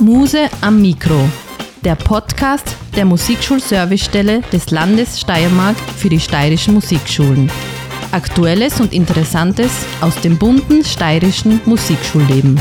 Muse 0.00 0.48
am 0.62 0.80
Mikro, 0.80 1.28
der 1.84 1.94
Podcast 1.94 2.74
der 2.96 3.04
Musikschulservicestelle 3.04 4.40
des 4.50 4.70
Landes 4.70 5.20
Steiermark 5.20 5.76
für 5.76 6.08
die 6.08 6.20
steirischen 6.20 6.72
Musikschulen. 6.72 7.52
Aktuelles 8.10 8.80
und 8.80 8.94
Interessantes 8.94 9.70
aus 10.00 10.18
dem 10.22 10.38
bunten 10.38 10.84
steirischen 10.84 11.60
Musikschulleben. 11.66 12.58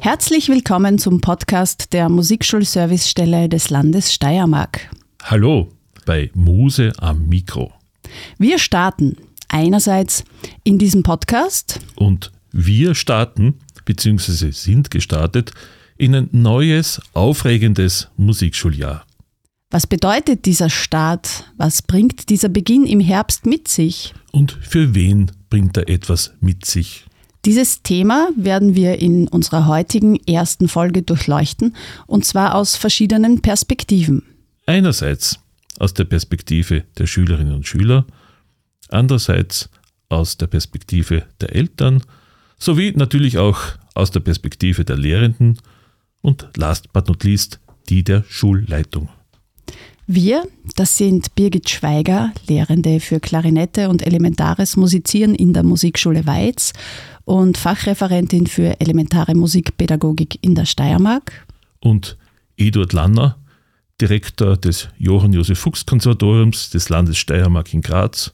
Herzlich 0.00 0.48
willkommen 0.48 0.98
zum 0.98 1.20
Podcast 1.20 1.92
der 1.92 2.08
Musikschulservicestelle 2.08 3.48
des 3.48 3.70
Landes 3.70 4.12
Steiermark. 4.12 4.90
Hallo 5.22 5.68
bei 6.06 6.32
Muse 6.34 6.92
am 6.98 7.28
Mikro. 7.28 7.72
Wir 8.38 8.58
starten 8.58 9.16
einerseits 9.48 10.24
in 10.64 10.78
diesem 10.78 11.04
Podcast 11.04 11.78
und 11.94 12.32
wir 12.50 12.96
starten 12.96 13.60
bzw. 13.86 14.50
sind 14.50 14.90
gestartet 14.90 15.52
in 15.96 16.14
ein 16.14 16.28
neues, 16.32 17.00
aufregendes 17.14 18.08
Musikschuljahr. 18.18 19.06
Was 19.70 19.86
bedeutet 19.86 20.44
dieser 20.44 20.70
Start? 20.70 21.44
Was 21.56 21.82
bringt 21.82 22.28
dieser 22.28 22.48
Beginn 22.48 22.86
im 22.86 23.00
Herbst 23.00 23.46
mit 23.46 23.66
sich? 23.66 24.14
Und 24.30 24.52
für 24.60 24.94
wen 24.94 25.32
bringt 25.48 25.76
er 25.76 25.88
etwas 25.88 26.34
mit 26.40 26.66
sich? 26.66 27.06
Dieses 27.44 27.82
Thema 27.82 28.28
werden 28.36 28.74
wir 28.74 28.98
in 28.98 29.28
unserer 29.28 29.66
heutigen 29.66 30.16
ersten 30.26 30.68
Folge 30.68 31.02
durchleuchten, 31.02 31.76
und 32.06 32.24
zwar 32.24 32.54
aus 32.54 32.76
verschiedenen 32.76 33.40
Perspektiven. 33.40 34.22
Einerseits 34.66 35.38
aus 35.78 35.94
der 35.94 36.04
Perspektive 36.04 36.84
der 36.98 37.06
Schülerinnen 37.06 37.54
und 37.54 37.66
Schüler, 37.66 38.06
andererseits 38.88 39.68
aus 40.08 40.36
der 40.36 40.46
Perspektive 40.48 41.24
der 41.40 41.54
Eltern 41.54 42.02
sowie 42.58 42.92
natürlich 42.94 43.38
auch 43.38 43.58
aus 43.94 44.10
der 44.10 44.20
Perspektive 44.20 44.84
der 44.84 44.96
Lehrenden 44.96 45.58
und 46.22 46.48
last 46.56 46.92
but 46.92 47.08
not 47.08 47.24
least 47.24 47.60
die 47.88 48.02
der 48.02 48.24
Schulleitung. 48.28 49.08
Wir, 50.08 50.46
das 50.76 50.96
sind 50.96 51.34
Birgit 51.34 51.68
Schweiger, 51.68 52.32
Lehrende 52.46 53.00
für 53.00 53.18
Klarinette 53.18 53.88
und 53.88 54.06
elementares 54.06 54.76
Musizieren 54.76 55.34
in 55.34 55.52
der 55.52 55.64
Musikschule 55.64 56.26
Weiz 56.26 56.72
und 57.24 57.58
Fachreferentin 57.58 58.46
für 58.46 58.80
elementare 58.80 59.34
Musikpädagogik 59.34 60.38
in 60.42 60.54
der 60.54 60.64
Steiermark. 60.64 61.44
Und 61.80 62.16
Eduard 62.56 62.92
Lanner, 62.92 63.36
Direktor 64.00 64.56
des 64.56 64.88
Johann 64.96 65.32
Josef 65.32 65.58
Fuchs 65.58 65.84
Konservatoriums 65.84 66.70
des 66.70 66.88
Landes 66.88 67.18
Steiermark 67.18 67.74
in 67.74 67.80
Graz 67.80 68.32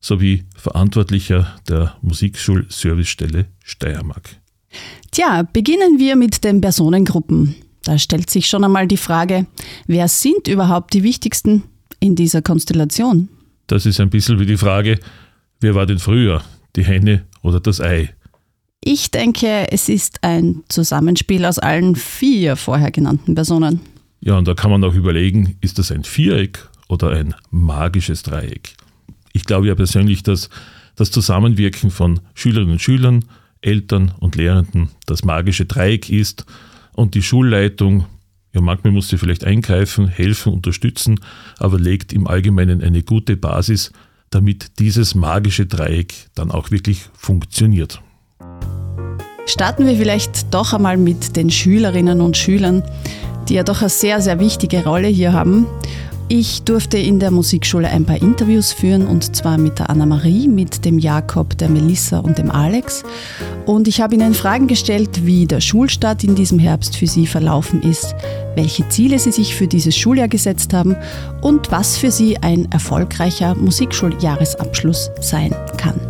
sowie 0.00 0.44
Verantwortlicher 0.56 1.56
der 1.68 1.96
Musikschulservicestelle 2.02 3.46
Steiermark. 3.64 4.36
Tja, 5.10 5.42
beginnen 5.52 5.98
wir 5.98 6.16
mit 6.16 6.44
den 6.44 6.60
Personengruppen. 6.60 7.54
Da 7.84 7.98
stellt 7.98 8.30
sich 8.30 8.46
schon 8.46 8.64
einmal 8.64 8.88
die 8.88 8.96
Frage, 8.96 9.46
wer 9.86 10.08
sind 10.08 10.48
überhaupt 10.48 10.92
die 10.92 11.02
wichtigsten 11.02 11.62
in 12.00 12.16
dieser 12.16 12.42
Konstellation? 12.42 13.28
Das 13.66 13.86
ist 13.86 14.00
ein 14.00 14.10
bisschen 14.10 14.38
wie 14.38 14.46
die 14.46 14.56
Frage, 14.56 14.98
wer 15.60 15.74
war 15.74 15.86
denn 15.86 15.98
früher, 15.98 16.42
die 16.74 16.84
Henne 16.84 17.24
oder 17.42 17.60
das 17.60 17.80
Ei? 17.80 18.14
Ich 18.80 19.10
denke, 19.10 19.66
es 19.72 19.88
ist 19.88 20.22
ein 20.22 20.62
Zusammenspiel 20.68 21.44
aus 21.44 21.58
allen 21.58 21.96
vier 21.96 22.56
vorher 22.56 22.90
genannten 22.90 23.34
Personen. 23.34 23.80
Ja, 24.20 24.36
und 24.38 24.46
da 24.46 24.54
kann 24.54 24.70
man 24.70 24.84
auch 24.84 24.94
überlegen, 24.94 25.56
ist 25.60 25.78
das 25.78 25.90
ein 25.90 26.04
Viereck 26.04 26.68
oder 26.88 27.10
ein 27.10 27.34
magisches 27.50 28.22
Dreieck? 28.22 28.74
Ich 29.36 29.44
glaube 29.44 29.66
ja 29.66 29.74
persönlich, 29.74 30.22
dass 30.22 30.48
das 30.94 31.10
Zusammenwirken 31.10 31.90
von 31.90 32.20
Schülerinnen 32.34 32.72
und 32.72 32.80
Schülern, 32.80 33.26
Eltern 33.60 34.12
und 34.18 34.34
Lehrenden 34.34 34.88
das 35.04 35.24
magische 35.24 35.66
Dreieck 35.66 36.08
ist 36.08 36.46
und 36.94 37.14
die 37.14 37.22
Schulleitung, 37.22 38.06
ja 38.54 38.62
manchmal 38.62 38.94
muss 38.94 39.08
sie 39.08 39.18
vielleicht 39.18 39.44
eingreifen, 39.44 40.08
helfen, 40.08 40.54
unterstützen, 40.54 41.20
aber 41.58 41.78
legt 41.78 42.14
im 42.14 42.26
Allgemeinen 42.26 42.82
eine 42.82 43.02
gute 43.02 43.36
Basis, 43.36 43.92
damit 44.30 44.78
dieses 44.78 45.14
magische 45.14 45.66
Dreieck 45.66 46.14
dann 46.34 46.50
auch 46.50 46.70
wirklich 46.70 47.02
funktioniert. 47.12 48.00
Starten 49.44 49.86
wir 49.86 49.96
vielleicht 49.96 50.54
doch 50.54 50.72
einmal 50.72 50.96
mit 50.96 51.36
den 51.36 51.50
Schülerinnen 51.50 52.22
und 52.22 52.38
Schülern, 52.38 52.82
die 53.50 53.54
ja 53.54 53.64
doch 53.64 53.82
eine 53.82 53.90
sehr, 53.90 54.22
sehr 54.22 54.40
wichtige 54.40 54.82
Rolle 54.82 55.08
hier 55.08 55.34
haben. 55.34 55.66
Ich 56.28 56.62
durfte 56.62 56.98
in 56.98 57.20
der 57.20 57.30
Musikschule 57.30 57.86
ein 57.88 58.04
paar 58.04 58.20
Interviews 58.20 58.72
führen 58.72 59.06
und 59.06 59.36
zwar 59.36 59.58
mit 59.58 59.78
der 59.78 59.90
Anna-Marie, 59.90 60.48
mit 60.48 60.84
dem 60.84 60.98
Jakob, 60.98 61.56
der 61.56 61.68
Melissa 61.68 62.18
und 62.18 62.38
dem 62.38 62.50
Alex. 62.50 63.04
Und 63.64 63.86
ich 63.86 64.00
habe 64.00 64.16
ihnen 64.16 64.34
Fragen 64.34 64.66
gestellt, 64.66 65.24
wie 65.24 65.46
der 65.46 65.60
Schulstart 65.60 66.24
in 66.24 66.34
diesem 66.34 66.58
Herbst 66.58 66.96
für 66.96 67.06
sie 67.06 67.28
verlaufen 67.28 67.80
ist, 67.82 68.16
welche 68.56 68.88
Ziele 68.88 69.20
sie 69.20 69.30
sich 69.30 69.54
für 69.54 69.68
dieses 69.68 69.96
Schuljahr 69.96 70.26
gesetzt 70.26 70.72
haben 70.72 70.96
und 71.42 71.70
was 71.70 71.96
für 71.96 72.10
sie 72.10 72.38
ein 72.38 72.70
erfolgreicher 72.72 73.54
Musikschuljahresabschluss 73.54 75.12
sein 75.20 75.54
kann. 75.76 76.00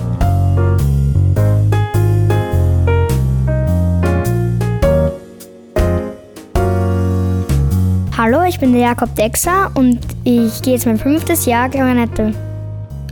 Hallo, 8.28 8.42
ich 8.42 8.58
bin 8.58 8.72
der 8.72 8.80
Jakob 8.80 9.14
Dexer 9.14 9.70
und 9.74 10.00
ich 10.24 10.60
gehe 10.60 10.72
jetzt 10.72 10.84
mein 10.84 10.98
fünftes 10.98 11.46
Jahr 11.46 11.68
Klarinette. 11.68 12.34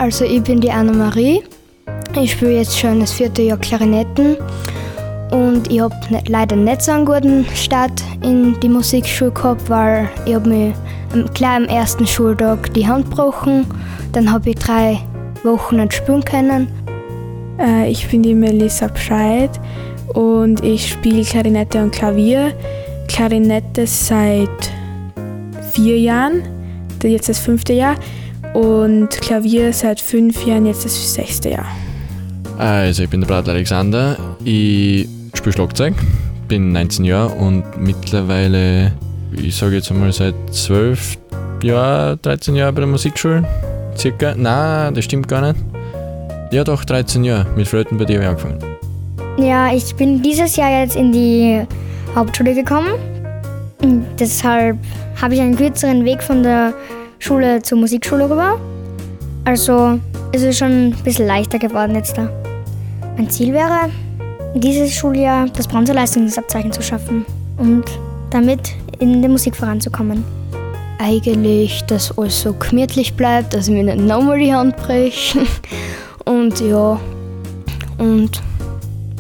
Also 0.00 0.24
ich 0.24 0.42
bin 0.42 0.60
die 0.60 0.72
Anna-Marie. 0.72 1.40
Ich 2.20 2.32
spiele 2.32 2.56
jetzt 2.56 2.76
schon 2.76 2.98
das 2.98 3.12
vierte 3.12 3.42
Jahr 3.42 3.58
Klarinetten 3.58 4.36
und 5.30 5.70
ich 5.70 5.80
habe 5.80 5.94
leider 6.26 6.56
nicht 6.56 6.82
so 6.82 6.90
einen 6.90 7.04
guten 7.04 7.46
Start 7.54 7.92
in 8.24 8.58
die 8.58 8.68
Musikschule 8.68 9.30
gehabt, 9.30 9.70
weil 9.70 10.08
ich 10.26 10.34
habe 10.34 10.48
mir 10.48 10.72
gleich 11.32 11.58
am 11.58 11.66
ersten 11.66 12.08
Schultag 12.08 12.74
die 12.74 12.84
Hand 12.84 13.08
gebrochen. 13.08 13.66
Dann 14.10 14.32
habe 14.32 14.50
ich 14.50 14.56
drei 14.56 14.98
Wochen 15.44 15.76
nicht 15.76 15.94
spielen 15.94 16.24
können. 16.24 16.66
Äh, 17.60 17.88
ich 17.88 18.08
bin 18.08 18.24
die 18.24 18.34
Melissa 18.34 18.88
Bescheid 18.88 19.60
und 20.08 20.64
ich 20.64 20.88
spiele 20.88 21.22
Klarinette 21.22 21.80
und 21.84 21.92
Klavier. 21.92 22.52
Klarinette 23.06 23.86
seit 23.86 24.74
vier 25.74 25.98
Jahren, 25.98 26.42
jetzt 27.02 27.28
das 27.28 27.38
fünfte 27.38 27.72
Jahr. 27.72 27.96
Und 28.54 29.08
Klavier 29.20 29.72
seit 29.72 30.00
fünf 30.00 30.46
Jahren, 30.46 30.66
jetzt 30.66 30.84
das 30.84 31.14
sechste 31.14 31.50
Jahr. 31.50 31.66
Also, 32.56 33.02
ich 33.02 33.10
bin 33.10 33.20
der 33.20 33.26
Brat 33.26 33.48
Alexander. 33.48 34.16
Ich 34.44 35.08
spiele 35.34 35.52
Schlagzeug, 35.52 35.94
bin 36.46 36.72
19 36.72 37.04
Jahre 37.04 37.34
und 37.34 37.64
mittlerweile, 37.78 38.92
ich 39.32 39.56
sage 39.56 39.76
jetzt 39.76 39.90
einmal 39.90 40.12
seit 40.12 40.34
12 40.52 41.18
Jahren, 41.62 42.18
13 42.22 42.54
Jahren 42.54 42.74
bei 42.74 42.80
der 42.82 42.88
Musikschule. 42.88 43.44
Circa. 43.96 44.34
Nein, 44.36 44.94
das 44.94 45.04
stimmt 45.04 45.26
gar 45.28 45.52
nicht. 45.52 45.64
Ja, 46.52 46.62
doch, 46.62 46.84
13 46.84 47.24
Jahre. 47.24 47.46
Mit 47.56 47.66
Flöten 47.66 47.98
bei 47.98 48.04
dir 48.04 48.22
habe 48.22 48.24
ich 48.24 48.44
angefangen. 48.44 48.74
Ja, 49.36 49.72
ich 49.72 49.94
bin 49.96 50.22
dieses 50.22 50.54
Jahr 50.54 50.80
jetzt 50.80 50.94
in 50.94 51.10
die 51.10 51.62
Hauptschule 52.14 52.54
gekommen. 52.54 52.92
Deshalb 54.18 54.78
habe 55.20 55.34
ich 55.34 55.40
einen 55.40 55.56
kürzeren 55.56 56.04
Weg 56.04 56.22
von 56.22 56.42
der 56.42 56.74
Schule 57.18 57.62
zur 57.62 57.78
Musikschule 57.78 58.24
rüber. 58.24 58.58
Also 59.44 60.00
ist 60.32 60.42
es 60.42 60.58
schon 60.58 60.88
ein 60.88 60.96
bisschen 61.04 61.26
leichter 61.26 61.58
geworden 61.58 61.94
jetzt 61.94 62.16
da. 62.16 62.28
Mein 63.16 63.30
Ziel 63.30 63.52
wäre, 63.52 63.90
dieses 64.54 64.92
Schuljahr 64.92 65.46
das 65.48 65.68
Bronzeleistungsabzeichen 65.68 66.72
zu 66.72 66.82
schaffen 66.82 67.24
und 67.58 67.84
damit 68.30 68.72
in 68.98 69.22
der 69.22 69.30
Musik 69.30 69.56
voranzukommen. 69.56 70.24
Eigentlich, 70.98 71.82
dass 71.84 72.16
alles 72.16 72.40
so 72.40 72.54
gemütlich 72.54 73.14
bleibt, 73.14 73.54
dass 73.54 73.68
ich 73.68 73.74
mir 73.74 73.84
nicht 73.84 73.98
nochmal 73.98 74.38
die 74.38 74.54
Hand 74.54 74.76
breche. 74.76 75.40
Und 76.24 76.58
ja, 76.60 76.98
und 77.98 78.42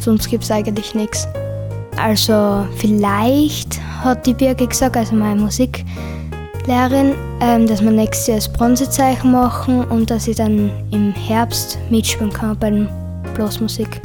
sonst 0.00 0.30
gibt 0.30 0.44
es 0.44 0.50
eigentlich 0.50 0.94
nichts. 0.94 1.28
Also 1.96 2.66
vielleicht 2.76 3.80
hat 4.02 4.26
die 4.26 4.34
Birgit 4.34 4.70
gesagt, 4.70 4.96
also 4.96 5.14
meine 5.14 5.40
Musiklehrerin, 5.40 7.14
ähm, 7.40 7.66
dass 7.66 7.82
wir 7.82 7.90
nächstes 7.90 8.26
Jahr 8.26 8.36
das 8.38 8.52
Bronzezeichen 8.52 9.32
machen 9.32 9.84
und 9.84 10.10
dass 10.10 10.28
ich 10.28 10.36
dann 10.36 10.70
im 10.90 11.12
Herbst 11.12 11.78
mitspielen 11.90 12.32
kann 12.32 12.58
bei 12.58 12.70
der 12.70 12.88
Blasmusik. 13.34 14.00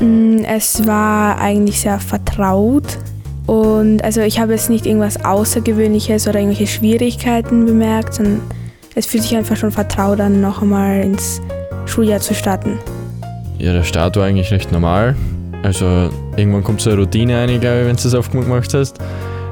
Mm, 0.00 0.38
es 0.44 0.86
war 0.86 1.38
eigentlich 1.38 1.80
sehr 1.80 1.98
vertraut 1.98 2.98
und 3.46 4.02
also 4.04 4.20
ich 4.20 4.38
habe 4.38 4.52
jetzt 4.52 4.70
nicht 4.70 4.86
irgendwas 4.86 5.24
Außergewöhnliches 5.24 6.28
oder 6.28 6.38
irgendwelche 6.40 6.66
Schwierigkeiten 6.66 7.66
bemerkt, 7.66 8.14
sondern 8.14 8.40
es 8.94 9.06
fühlt 9.06 9.22
sich 9.22 9.36
einfach 9.36 9.56
schon 9.56 9.72
vertraut 9.72 10.20
an, 10.20 10.40
noch 10.40 10.62
einmal 10.62 11.00
ins 11.00 11.40
Schuljahr 11.86 12.20
zu 12.20 12.34
starten. 12.34 12.78
Ja, 13.58 13.72
der 13.72 13.84
Start 13.84 14.16
war 14.16 14.24
eigentlich 14.24 14.50
recht 14.52 14.72
normal. 14.72 15.16
Also 15.62 16.10
irgendwann 16.36 16.64
kommt 16.64 16.80
so 16.80 16.90
eine 16.90 17.00
Routine 17.00 17.38
rein, 17.38 17.60
glaube 17.60 17.80
ich, 17.80 17.86
wenn 17.86 17.96
du 17.96 18.02
das 18.02 18.14
oft 18.14 18.32
gemacht 18.32 18.74
hast. 18.74 18.98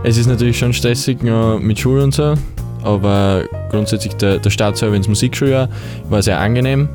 Es 0.03 0.17
ist 0.17 0.27
natürlich 0.27 0.59
schon 0.59 0.73
stressig 0.73 1.23
ja, 1.23 1.59
mit 1.59 1.79
Schule 1.79 2.03
und 2.03 2.15
so, 2.15 2.35
aber 2.83 3.45
grundsätzlich 3.71 4.15
der, 4.15 4.39
der 4.39 4.51
Start 4.51 4.77
selber 4.77 4.97
ins 4.97 5.09
Musikschuljahr 5.09 5.69
war 6.09 6.23
sehr 6.23 6.39
angenehm. 6.39 6.89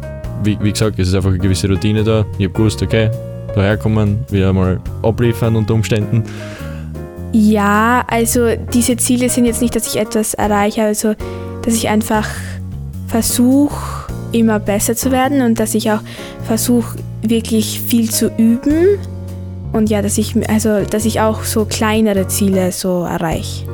Wie, 0.44 0.58
wie 0.62 0.72
gesagt, 0.72 1.00
es 1.00 1.10
ist 1.10 1.16
einfach 1.16 1.30
eine 1.30 1.40
gewisse 1.40 1.70
Routine 1.70 2.04
da. 2.04 2.26
Ich 2.38 2.46
habe 2.46 2.54
gewusst, 2.54 2.82
okay, 2.82 3.10
daherkommen, 3.56 4.26
wieder 4.30 4.52
mal 4.54 4.80
abliefern 5.02 5.56
unter 5.56 5.76
Umständen. 5.76 6.24
Ja, 7.32 8.04
also 8.08 8.56
diese 8.74 8.98
Ziele 8.98 9.30
sind 9.30 9.46
jetzt 9.46 9.62
nicht, 9.62 9.76
dass 9.76 9.88
ich 9.88 10.00
etwas 10.00 10.34
erreiche, 10.34 10.84
also 10.84 11.16
dass 11.64 11.74
ich 11.74 11.90
einfach 11.90 12.28
versuche, 13.08 14.05
immer 14.36 14.60
besser 14.60 14.96
zu 14.96 15.12
werden 15.12 15.42
und 15.42 15.60
dass 15.60 15.74
ich 15.74 15.90
auch 15.92 16.02
versuche, 16.44 16.98
wirklich 17.22 17.80
viel 17.80 18.12
zu 18.12 18.30
üben 18.38 19.00
und 19.72 19.90
ja, 19.90 20.02
dass 20.02 20.18
ich, 20.18 20.36
also, 20.50 20.84
dass 20.84 21.06
ich 21.06 21.20
auch 21.22 21.44
so 21.44 21.66
kleinere 21.66 22.28
Ziele 22.28 22.72
so 22.72 23.04
erreiche. 23.04 23.66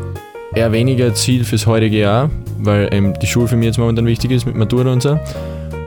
Eher 0.54 0.72
weniger 0.72 1.13
Ziel 1.13 1.44
fürs 1.44 1.66
heutige 1.66 2.00
Jahr, 2.00 2.30
weil 2.60 2.94
eben 2.94 3.13
die 3.19 3.28
Schule 3.28 3.48
für 3.48 3.56
mich 3.56 3.68
jetzt 3.68 3.78
momentan 3.78 4.06
wichtig 4.06 4.31
ist 4.31 4.46
mit 4.46 4.56
Matura 4.56 4.92
und 4.92 5.02
so. 5.02 5.19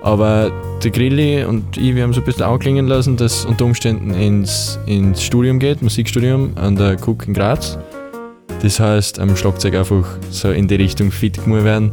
Aber 0.03 0.53
der 0.83 0.91
Grilli 0.91 1.45
und 1.45 1.77
ich, 1.77 1.95
wir 1.95 2.03
haben 2.03 2.13
so 2.13 2.21
ein 2.21 2.25
bisschen 2.25 2.43
anklingen 2.43 2.87
lassen, 2.87 3.17
dass 3.17 3.45
unter 3.45 3.65
Umständen 3.65 4.13
ins, 4.15 4.79
ins 4.87 5.23
Studium 5.23 5.59
geht, 5.59 5.83
Musikstudium 5.83 6.53
an 6.57 6.77
der 6.77 6.97
KUK 6.97 7.27
in 7.29 7.35
Graz. 7.35 7.79
Das 8.63 8.81
heißt, 8.81 9.19
am 9.19 9.35
Schlagzeug 9.37 9.75
einfach 9.75 10.07
so 10.31 10.51
in 10.51 10.69
die 10.69 10.77
Richtung 10.77 11.11
fit 11.11 11.43
gemacht 11.43 11.65
werden. 11.65 11.93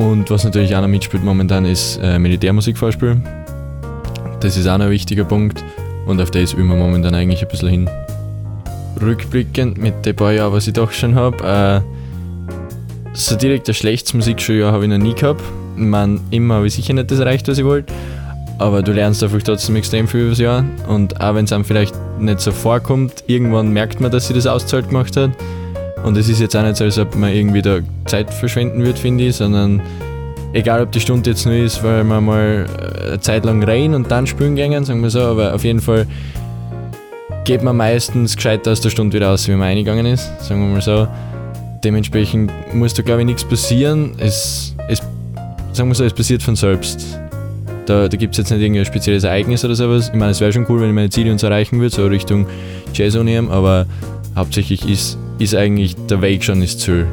Und 0.00 0.30
was 0.30 0.44
natürlich 0.44 0.74
auch 0.74 0.80
noch 0.80 0.88
mitspielt 0.88 1.22
momentan 1.22 1.66
ist 1.66 2.00
äh, 2.02 2.18
Militärmusikvorspiel. 2.18 3.20
Das 4.40 4.56
ist 4.56 4.66
auch 4.66 4.78
noch 4.78 4.86
ein 4.86 4.90
wichtiger 4.90 5.24
Punkt 5.24 5.62
und 6.06 6.18
auf 6.22 6.30
das 6.30 6.56
will 6.56 6.64
man 6.64 6.78
momentan 6.78 7.14
eigentlich 7.14 7.42
ein 7.42 7.48
bisschen 7.48 7.68
hin. 7.68 7.90
Rückblickend 8.98 9.76
mit 9.76 10.06
den 10.06 10.16
paar 10.16 10.32
Jahren, 10.32 10.54
was 10.54 10.66
ich 10.66 10.72
doch 10.72 10.90
schon 10.90 11.14
habe, 11.16 11.44
äh, 11.44 11.80
so 13.12 13.36
direkt 13.36 13.68
ein 13.68 13.74
schlechtes 13.74 14.14
Musikschuljahr 14.14 14.72
habe 14.72 14.84
ich 14.84 14.90
noch 14.90 14.96
nie 14.96 15.14
gehabt. 15.14 15.42
Ich 15.76 15.82
meine, 15.82 16.18
immer 16.30 16.54
habe 16.54 16.66
ich 16.68 16.74
sicher 16.74 16.94
nicht 16.94 17.10
das 17.10 17.18
erreicht, 17.18 17.46
was 17.48 17.58
ich 17.58 17.64
wollte. 17.66 17.92
Aber 18.56 18.82
du 18.82 18.92
lernst 18.92 19.22
einfach 19.22 19.42
trotzdem 19.42 19.76
extrem 19.76 20.08
viel 20.08 20.20
über 20.20 20.30
das 20.30 20.38
Jahr. 20.38 20.64
Und 20.88 21.20
auch 21.20 21.34
wenn 21.34 21.44
es 21.44 21.52
einem 21.52 21.64
vielleicht 21.66 21.94
nicht 22.18 22.40
so 22.40 22.52
vorkommt, 22.52 23.24
irgendwann 23.26 23.70
merkt 23.70 24.00
man, 24.00 24.10
dass 24.10 24.28
sie 24.28 24.34
das 24.34 24.46
auszahlt 24.46 24.88
gemacht 24.88 25.14
hat. 25.18 25.30
Und 26.04 26.16
es 26.16 26.28
ist 26.28 26.40
jetzt 26.40 26.56
auch 26.56 26.62
nicht 26.62 26.76
so, 26.76 26.84
als 26.84 26.98
ob 26.98 27.14
man 27.16 27.32
irgendwie 27.32 27.62
da 27.62 27.80
Zeit 28.06 28.32
verschwenden 28.32 28.82
wird, 28.82 28.98
finde 28.98 29.24
ich, 29.24 29.36
sondern 29.36 29.82
egal 30.52 30.82
ob 30.82 30.92
die 30.92 31.00
Stunde 31.00 31.30
jetzt 31.30 31.46
nur 31.46 31.54
ist, 31.54 31.82
weil 31.82 32.04
wir 32.04 32.20
mal 32.20 32.66
eine 33.06 33.20
Zeit 33.20 33.44
lang 33.44 33.62
rein 33.62 33.94
und 33.94 34.10
dann 34.10 34.26
spielen 34.26 34.56
gehen, 34.56 34.84
sagen 34.84 35.02
wir 35.02 35.10
so, 35.10 35.20
aber 35.20 35.54
auf 35.54 35.64
jeden 35.64 35.80
Fall 35.80 36.06
geht 37.44 37.62
man 37.62 37.76
meistens 37.76 38.36
gescheiter 38.36 38.72
aus 38.72 38.80
der 38.80 38.90
Stunde 38.90 39.16
wieder 39.16 39.30
aus, 39.30 39.46
wie 39.48 39.52
man 39.52 39.68
eingegangen 39.68 40.06
ist, 40.06 40.30
sagen 40.40 40.60
wir 40.60 40.74
mal 40.74 40.82
so. 40.82 41.06
Dementsprechend 41.82 42.52
muss 42.74 42.94
da 42.94 43.02
glaube 43.02 43.20
ich 43.20 43.26
nichts 43.26 43.44
passieren. 43.44 44.12
Es, 44.18 44.74
es, 44.88 45.00
sagen 45.72 45.88
wir 45.88 45.94
so, 45.94 46.04
es 46.04 46.12
passiert 46.12 46.42
von 46.42 46.56
selbst. 46.56 47.18
Da, 47.86 48.06
da 48.06 48.16
gibt 48.16 48.34
es 48.34 48.38
jetzt 48.38 48.50
nicht 48.50 48.60
irgendein 48.60 48.84
spezielles 48.84 49.24
Ereignis 49.24 49.64
oder 49.64 49.74
sowas. 49.74 50.08
Ich 50.08 50.18
meine, 50.18 50.32
es 50.32 50.40
wäre 50.40 50.52
schon 50.52 50.66
cool, 50.68 50.80
wenn 50.80 50.90
ich 50.90 50.94
meine 50.94 51.10
Ziele 51.10 51.32
uns 51.32 51.42
erreichen 51.42 51.80
würde, 51.80 51.94
so 51.94 52.06
Richtung 52.06 52.46
Jazz-Unium, 52.92 53.50
aber 53.50 53.86
hauptsächlich 54.36 54.88
ist, 54.88 55.18
ist 55.40 55.54
eigentlich 55.54 55.96
der 56.08 56.20
Weg 56.20 56.44
schon 56.44 56.60
das 56.60 56.78
Ziel. 56.78 57.06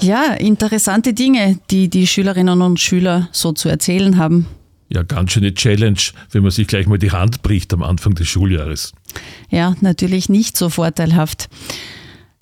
Ja, 0.00 0.34
interessante 0.34 1.12
Dinge, 1.12 1.58
die 1.70 1.90
die 1.90 2.06
Schülerinnen 2.06 2.62
und 2.62 2.78
Schüler 2.80 3.28
so 3.32 3.52
zu 3.52 3.68
erzählen 3.68 4.16
haben. 4.16 4.46
Ja, 4.88 5.02
ganz 5.02 5.32
schöne 5.32 5.52
Challenge, 5.52 5.98
wenn 6.30 6.42
man 6.42 6.50
sich 6.50 6.66
gleich 6.66 6.86
mal 6.86 6.98
die 6.98 7.10
Hand 7.10 7.42
bricht 7.42 7.74
am 7.74 7.82
Anfang 7.82 8.14
des 8.14 8.28
Schuljahres. 8.28 8.92
Ja, 9.50 9.74
natürlich 9.80 10.28
nicht 10.30 10.56
so 10.56 10.70
vorteilhaft. 10.70 11.50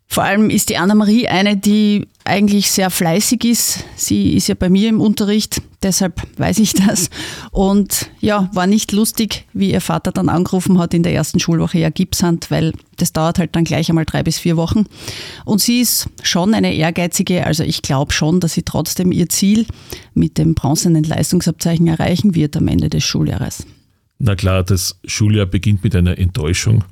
Vor 0.08 0.22
allem 0.24 0.50
ist 0.50 0.68
die 0.70 0.76
Anna-Marie 0.76 1.28
eine, 1.28 1.56
die 1.56 2.06
eigentlich 2.24 2.70
sehr 2.70 2.90
fleißig 2.90 3.44
ist. 3.44 3.84
Sie 3.96 4.34
ist 4.34 4.46
ja 4.48 4.54
bei 4.54 4.68
mir 4.68 4.88
im 4.88 5.00
Unterricht, 5.00 5.60
deshalb 5.82 6.22
weiß 6.38 6.58
ich 6.58 6.74
das. 6.74 7.10
Und 7.50 8.08
ja, 8.20 8.48
war 8.52 8.66
nicht 8.66 8.92
lustig, 8.92 9.44
wie 9.52 9.72
ihr 9.72 9.80
Vater 9.80 10.12
dann 10.12 10.28
angerufen 10.28 10.78
hat 10.78 10.94
in 10.94 11.02
der 11.02 11.12
ersten 11.12 11.40
Schulwoche, 11.40 11.78
ja, 11.78 11.90
gib's 11.90 12.22
Hand, 12.22 12.50
weil 12.50 12.72
das 12.96 13.12
dauert 13.12 13.38
halt 13.38 13.54
dann 13.56 13.64
gleich 13.64 13.88
einmal 13.88 14.04
drei 14.04 14.22
bis 14.22 14.38
vier 14.38 14.56
Wochen. 14.56 14.86
Und 15.44 15.60
sie 15.60 15.80
ist 15.80 16.08
schon 16.22 16.54
eine 16.54 16.74
ehrgeizige, 16.74 17.44
also 17.44 17.62
ich 17.62 17.82
glaube 17.82 18.12
schon, 18.12 18.40
dass 18.40 18.54
sie 18.54 18.62
trotzdem 18.62 19.12
ihr 19.12 19.28
Ziel 19.28 19.66
mit 20.14 20.38
dem 20.38 20.54
bronzenen 20.54 21.04
Leistungsabzeichen 21.04 21.86
erreichen 21.88 22.34
wird 22.34 22.56
am 22.56 22.68
Ende 22.68 22.88
des 22.88 23.04
Schuljahres. 23.04 23.66
Na 24.18 24.34
klar, 24.34 24.62
das 24.62 24.98
Schuljahr 25.04 25.46
beginnt 25.46 25.84
mit 25.84 25.94
einer 25.94 26.16
Enttäuschung. 26.16 26.84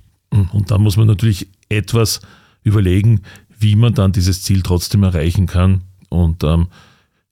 Und 0.53 0.71
da 0.71 0.79
muss 0.79 0.97
man 0.97 1.07
natürlich 1.07 1.47
etwas 1.69 2.21
überlegen, 2.65 3.21
wie 3.57 3.77
man 3.77 3.95
dann 3.95 4.13
dieses 4.13 4.43
Ziel 4.43 4.63
trotzdem 4.63 5.05
erreichen 5.05 5.47
kann. 5.47 5.83
Und 6.09 6.43
ähm, 6.43 6.67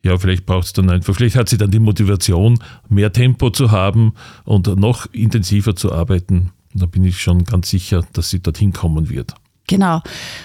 ja, 0.04 0.16
vielleicht 0.18 0.46
braucht 0.46 0.66
es 0.66 0.72
dann 0.72 0.90
einfach, 0.90 1.14
vielleicht 1.14 1.36
hat 1.36 1.48
sie 1.48 1.58
dann 1.58 1.70
die 1.70 1.78
Motivation, 1.78 2.58
mehr 2.88 3.12
Tempo 3.12 3.50
zu 3.50 3.70
haben 3.70 4.14
und 4.44 4.66
noch 4.76 5.06
intensiver 5.12 5.74
zu 5.74 5.92
arbeiten. 5.92 6.50
Da 6.74 6.86
bin 6.86 7.04
ich 7.04 7.20
schon 7.20 7.44
ganz 7.44 7.70
sicher, 7.70 8.04
dass 8.12 8.30
sie 8.30 8.40
dorthin 8.40 8.72
kommen 8.72 9.10
wird. 9.10 9.34
Genau. 9.68 10.02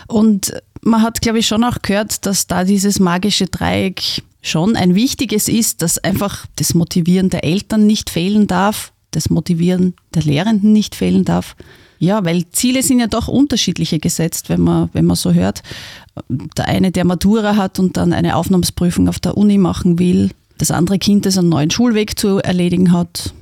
Und 0.07 0.53
man 0.81 1.01
hat, 1.01 1.21
glaube 1.21 1.39
ich, 1.39 1.47
schon 1.47 1.63
auch 1.63 1.81
gehört, 1.81 2.25
dass 2.25 2.47
da 2.47 2.63
dieses 2.63 2.99
magische 2.99 3.47
Dreieck 3.47 4.23
schon 4.41 4.75
ein 4.75 4.95
wichtiges 4.95 5.47
ist, 5.47 5.81
dass 5.81 5.97
einfach 5.97 6.45
das 6.55 6.73
Motivieren 6.73 7.29
der 7.29 7.43
Eltern 7.43 7.87
nicht 7.87 8.09
fehlen 8.09 8.47
darf, 8.47 8.93
das 9.11 9.29
Motivieren 9.29 9.95
der 10.13 10.23
Lehrenden 10.23 10.71
nicht 10.71 10.95
fehlen 10.95 11.25
darf. 11.25 11.55
Ja, 11.99 12.23
weil 12.25 12.49
Ziele 12.49 12.83
sind 12.83 12.99
ja 12.99 13.07
doch 13.07 13.27
unterschiedliche 13.27 13.99
gesetzt, 13.99 14.49
wenn 14.49 14.61
man, 14.61 14.89
wenn 14.93 15.05
man 15.05 15.15
so 15.15 15.33
hört. 15.33 15.63
Der 16.29 16.67
eine, 16.67 16.91
der 16.91 17.05
Matura 17.05 17.55
hat 17.55 17.79
und 17.79 17.97
dann 17.97 18.13
eine 18.13 18.35
Aufnahmsprüfung 18.35 19.07
auf 19.07 19.19
der 19.19 19.37
Uni 19.37 19.57
machen 19.57 19.99
will, 19.99 20.31
das 20.57 20.71
andere 20.71 20.99
Kind, 20.99 21.25
das 21.25 21.37
einen 21.37 21.49
neuen 21.49 21.71
Schulweg 21.71 22.17
zu 22.17 22.37
erledigen 22.39 22.91
hat. 22.91 23.33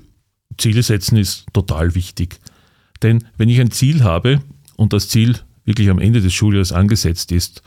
Ziele 0.58 0.84
setzen 0.84 1.18
ist 1.18 1.46
total 1.54 1.96
wichtig. 1.96 2.40
Denn 3.02 3.26
wenn 3.38 3.50
ich 3.50 3.60
ein 3.60 3.72
Ziel 3.72 4.04
habe 4.04 4.42
und 4.78 4.94
das 4.94 5.10
Ziel 5.10 5.38
wirklich 5.66 5.90
am 5.90 6.00
Ende 6.00 6.22
des 6.22 6.34
Schuljahres 6.34 6.72
angesetzt 6.72 7.32
ist, 7.32 7.62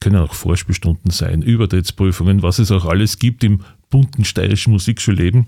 können 0.00 0.16
auch 0.16 0.34
Vorspielstunden 0.34 1.10
sein, 1.10 1.42
Übertrittsprüfungen, 1.42 2.42
was 2.42 2.58
es 2.58 2.70
auch 2.70 2.84
alles 2.84 3.18
gibt 3.18 3.44
im 3.44 3.60
bunten 3.90 4.24
steirischen 4.24 4.72
Musikschulleben. 4.72 5.46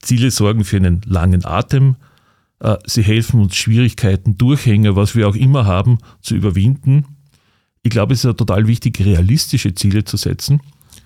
Ziele 0.00 0.30
sorgen 0.30 0.64
für 0.64 0.76
einen 0.76 1.00
langen 1.06 1.44
Atem, 1.44 1.96
sie 2.86 3.02
helfen 3.02 3.40
uns, 3.40 3.56
Schwierigkeiten, 3.56 4.38
Durchhänge, 4.38 4.96
was 4.96 5.14
wir 5.14 5.28
auch 5.28 5.34
immer 5.34 5.66
haben, 5.66 5.98
zu 6.22 6.34
überwinden. 6.34 7.04
Ich 7.82 7.90
glaube, 7.90 8.14
es 8.14 8.20
ist 8.20 8.24
ja 8.24 8.32
total 8.32 8.66
wichtig, 8.66 9.00
realistische 9.00 9.74
Ziele 9.74 10.04
zu 10.04 10.16
setzen. 10.16 10.60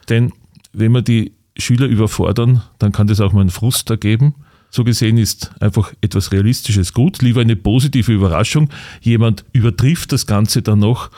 Denn 0.08 0.32
wenn 0.72 0.92
wir 0.92 1.02
die 1.02 1.32
Schüler 1.56 1.86
überfordern, 1.86 2.62
dann 2.78 2.92
kann 2.92 3.08
das 3.08 3.20
auch 3.20 3.32
mal 3.32 3.40
einen 3.40 3.50
Frust 3.50 3.90
ergeben. 3.90 4.34
So 4.70 4.84
gesehen 4.84 5.18
ist 5.18 5.50
einfach 5.60 5.92
etwas 6.00 6.30
Realistisches 6.30 6.92
gut. 6.92 7.22
Lieber 7.22 7.40
eine 7.40 7.56
positive 7.56 8.12
Überraschung. 8.12 8.70
Jemand 9.00 9.44
übertrifft 9.52 10.12
das 10.12 10.26
Ganze 10.26 10.62
dann 10.62 10.78
noch, 10.78 11.10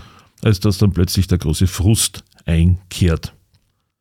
als 0.43 0.61
dass 0.61 0.79
dann 0.79 0.93
plötzlich 0.93 1.27
der 1.27 1.39
große 1.39 1.67
Frust 1.67 2.25
einkehrt. 2.47 3.35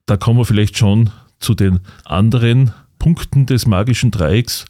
Da 0.05 0.17
kommen 0.17 0.39
wir 0.39 0.45
vielleicht 0.45 0.77
schon 0.77 1.09
zu 1.39 1.55
den 1.55 1.79
anderen 2.05 2.71
Punkten 2.99 3.45
des 3.45 3.65
magischen 3.65 4.11
Dreiecks. 4.11 4.65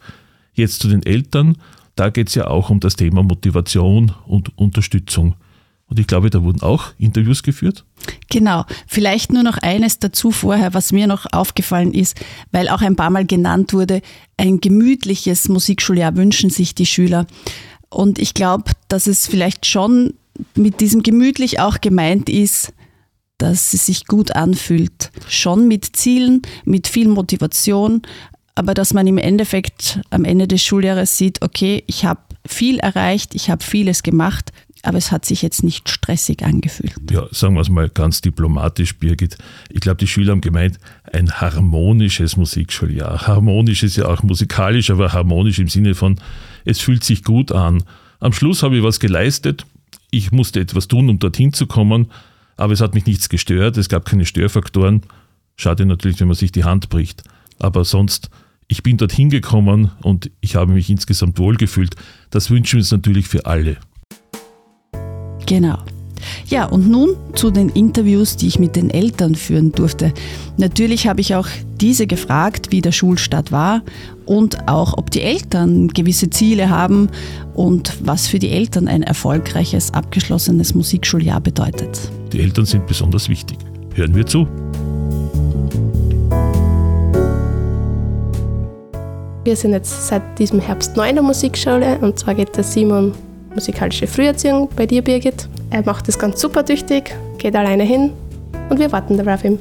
Jetzt 0.59 0.81
zu 0.81 0.89
den 0.89 1.03
Eltern. 1.03 1.57
Da 1.95 2.09
geht 2.09 2.27
es 2.27 2.35
ja 2.35 2.47
auch 2.47 2.69
um 2.69 2.81
das 2.81 2.97
Thema 2.97 3.23
Motivation 3.23 4.11
und 4.27 4.57
Unterstützung. 4.57 5.35
Und 5.87 5.99
ich 5.99 6.05
glaube, 6.05 6.29
da 6.29 6.43
wurden 6.43 6.61
auch 6.61 6.87
Interviews 6.99 7.43
geführt. 7.43 7.85
Genau. 8.29 8.65
Vielleicht 8.85 9.31
nur 9.31 9.43
noch 9.43 9.57
eines 9.57 9.99
dazu 9.99 10.31
vorher, 10.31 10.73
was 10.73 10.91
mir 10.91 11.07
noch 11.07 11.25
aufgefallen 11.31 11.93
ist, 11.93 12.19
weil 12.51 12.67
auch 12.67 12.81
ein 12.81 12.97
paar 12.97 13.09
Mal 13.09 13.25
genannt 13.25 13.73
wurde, 13.73 14.01
ein 14.35 14.59
gemütliches 14.59 15.47
Musikschuljahr 15.47 16.17
wünschen 16.17 16.49
sich 16.49 16.75
die 16.75 16.85
Schüler. 16.85 17.25
Und 17.89 18.19
ich 18.19 18.33
glaube, 18.33 18.71
dass 18.89 19.07
es 19.07 19.25
vielleicht 19.25 19.65
schon 19.65 20.13
mit 20.55 20.81
diesem 20.81 21.03
gemütlich 21.03 21.59
auch 21.61 21.79
gemeint 21.79 22.29
ist, 22.29 22.73
dass 23.37 23.73
es 23.73 23.85
sich 23.85 24.05
gut 24.05 24.35
anfühlt. 24.35 25.11
Schon 25.29 25.69
mit 25.69 25.95
Zielen, 25.95 26.41
mit 26.65 26.87
viel 26.87 27.07
Motivation, 27.07 28.01
aber 28.59 28.73
dass 28.73 28.93
man 28.93 29.07
im 29.07 29.17
Endeffekt 29.17 30.01
am 30.09 30.25
Ende 30.25 30.45
des 30.45 30.61
Schuljahres 30.61 31.17
sieht, 31.17 31.41
okay, 31.41 31.81
ich 31.87 32.03
habe 32.03 32.19
viel 32.45 32.79
erreicht, 32.79 33.33
ich 33.33 33.49
habe 33.49 33.63
vieles 33.63 34.03
gemacht, 34.03 34.51
aber 34.83 34.97
es 34.97 35.13
hat 35.13 35.23
sich 35.23 35.41
jetzt 35.41 35.63
nicht 35.63 35.87
stressig 35.87 36.43
angefühlt. 36.43 36.93
Ja, 37.09 37.25
sagen 37.31 37.53
wir 37.53 37.61
es 37.61 37.69
mal 37.69 37.87
ganz 37.87 38.19
diplomatisch, 38.19 38.97
Birgit. 38.97 39.37
Ich 39.69 39.79
glaube, 39.79 39.95
die 39.95 40.07
Schüler 40.07 40.33
haben 40.33 40.41
gemeint, 40.41 40.77
ein 41.13 41.31
harmonisches 41.31 42.35
Musikschuljahr. 42.35 43.27
Harmonisch 43.27 43.81
ist 43.83 43.95
ja 43.95 44.07
auch 44.07 44.23
musikalisch, 44.23 44.91
aber 44.91 45.13
harmonisch 45.13 45.59
im 45.59 45.69
Sinne 45.69 45.95
von, 45.95 46.19
es 46.65 46.79
fühlt 46.79 47.05
sich 47.05 47.23
gut 47.23 47.53
an. 47.53 47.85
Am 48.19 48.33
Schluss 48.33 48.61
habe 48.61 48.75
ich 48.75 48.83
was 48.83 48.99
geleistet, 48.99 49.65
ich 50.11 50.33
musste 50.33 50.59
etwas 50.59 50.89
tun, 50.89 51.09
um 51.09 51.17
dorthin 51.17 51.53
zu 51.53 51.65
kommen, 51.65 52.11
aber 52.57 52.73
es 52.73 52.81
hat 52.81 52.93
mich 52.93 53.05
nichts 53.05 53.29
gestört, 53.29 53.77
es 53.77 53.87
gab 53.87 54.03
keine 54.03 54.25
Störfaktoren. 54.25 55.03
Schade 55.55 55.85
natürlich, 55.85 56.19
wenn 56.19 56.27
man 56.27 56.35
sich 56.35 56.51
die 56.51 56.65
Hand 56.65 56.89
bricht. 56.89 57.23
Aber 57.57 57.85
sonst 57.85 58.29
ich 58.69 58.83
bin 58.83 58.95
dorthin 58.95 59.29
gekommen 59.29 59.91
und 60.01 60.31
ich 60.39 60.55
habe 60.55 60.71
mich 60.71 60.89
insgesamt 60.89 61.39
wohlgefühlt. 61.39 61.95
Das 62.29 62.49
wünschen 62.49 62.77
wir 62.77 62.81
uns 62.81 62.91
natürlich 62.91 63.27
für 63.27 63.45
alle. 63.45 63.77
Genau. 65.45 65.79
Ja, 66.47 66.65
und 66.65 66.87
nun 66.89 67.15
zu 67.33 67.49
den 67.49 67.69
Interviews, 67.69 68.37
die 68.37 68.47
ich 68.47 68.59
mit 68.59 68.75
den 68.75 68.89
Eltern 68.89 69.35
führen 69.35 69.71
durfte. 69.71 70.13
Natürlich 70.57 71.07
habe 71.07 71.21
ich 71.21 71.35
auch 71.35 71.47
diese 71.79 72.07
gefragt, 72.07 72.71
wie 72.71 72.81
der 72.81 72.91
Schulstart 72.91 73.51
war 73.51 73.81
und 74.25 74.67
auch, 74.67 74.97
ob 74.97 75.09
die 75.11 75.21
Eltern 75.21 75.87
gewisse 75.87 76.29
Ziele 76.29 76.69
haben 76.69 77.09
und 77.55 77.97
was 78.01 78.27
für 78.27 78.37
die 78.37 78.49
Eltern 78.49 78.87
ein 78.87 79.01
erfolgreiches, 79.01 79.93
abgeschlossenes 79.93 80.75
Musikschuljahr 80.75 81.41
bedeutet. 81.41 81.99
Die 82.31 82.41
Eltern 82.41 82.65
sind 82.65 82.85
besonders 82.85 83.29
wichtig. 83.29 83.57
Hören 83.95 84.13
wir 84.13 84.25
zu. 84.25 84.47
Wir 89.49 89.55
sind 89.55 89.71
jetzt 89.71 90.05
seit 90.05 90.21
diesem 90.37 90.59
Herbst 90.59 90.95
neu 90.95 91.09
in 91.09 91.15
der 91.15 91.23
Musikschule 91.23 91.97
und 92.01 92.19
zwar 92.19 92.35
geht 92.35 92.55
der 92.55 92.63
Simon 92.63 93.13
musikalische 93.55 94.05
Früherziehung 94.05 94.69
bei 94.75 94.85
dir, 94.85 95.01
Birgit. 95.01 95.49
Er 95.71 95.83
macht 95.83 96.07
das 96.07 96.19
ganz 96.19 96.39
super 96.39 96.63
tüchtig, 96.63 97.15
geht 97.39 97.55
alleine 97.55 97.81
hin 97.81 98.11
und 98.69 98.77
wir 98.77 98.91
warten 98.91 99.17
da 99.17 99.33
auf 99.33 99.43
ihn. 99.43 99.57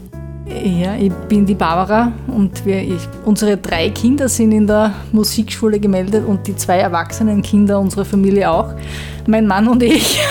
Ja, 0.63 0.95
ich 0.95 1.11
bin 1.31 1.47
die 1.47 1.55
Barbara 1.55 2.13
und 2.27 2.67
wir, 2.67 2.83
ich, 2.83 3.01
unsere 3.25 3.57
drei 3.57 3.89
Kinder 3.89 4.29
sind 4.29 4.53
in 4.53 4.67
der 4.67 4.93
Musikschule 5.11 5.81
gemeldet 5.81 6.23
und 6.27 6.47
die 6.47 6.55
zwei 6.55 6.81
erwachsenen 6.81 7.41
Kinder 7.41 7.81
unserer 7.81 8.05
Familie 8.05 8.51
auch. 8.51 8.75
Mein 9.27 9.47
Mann 9.47 9.69
und 9.69 9.83
ich. 9.83 10.21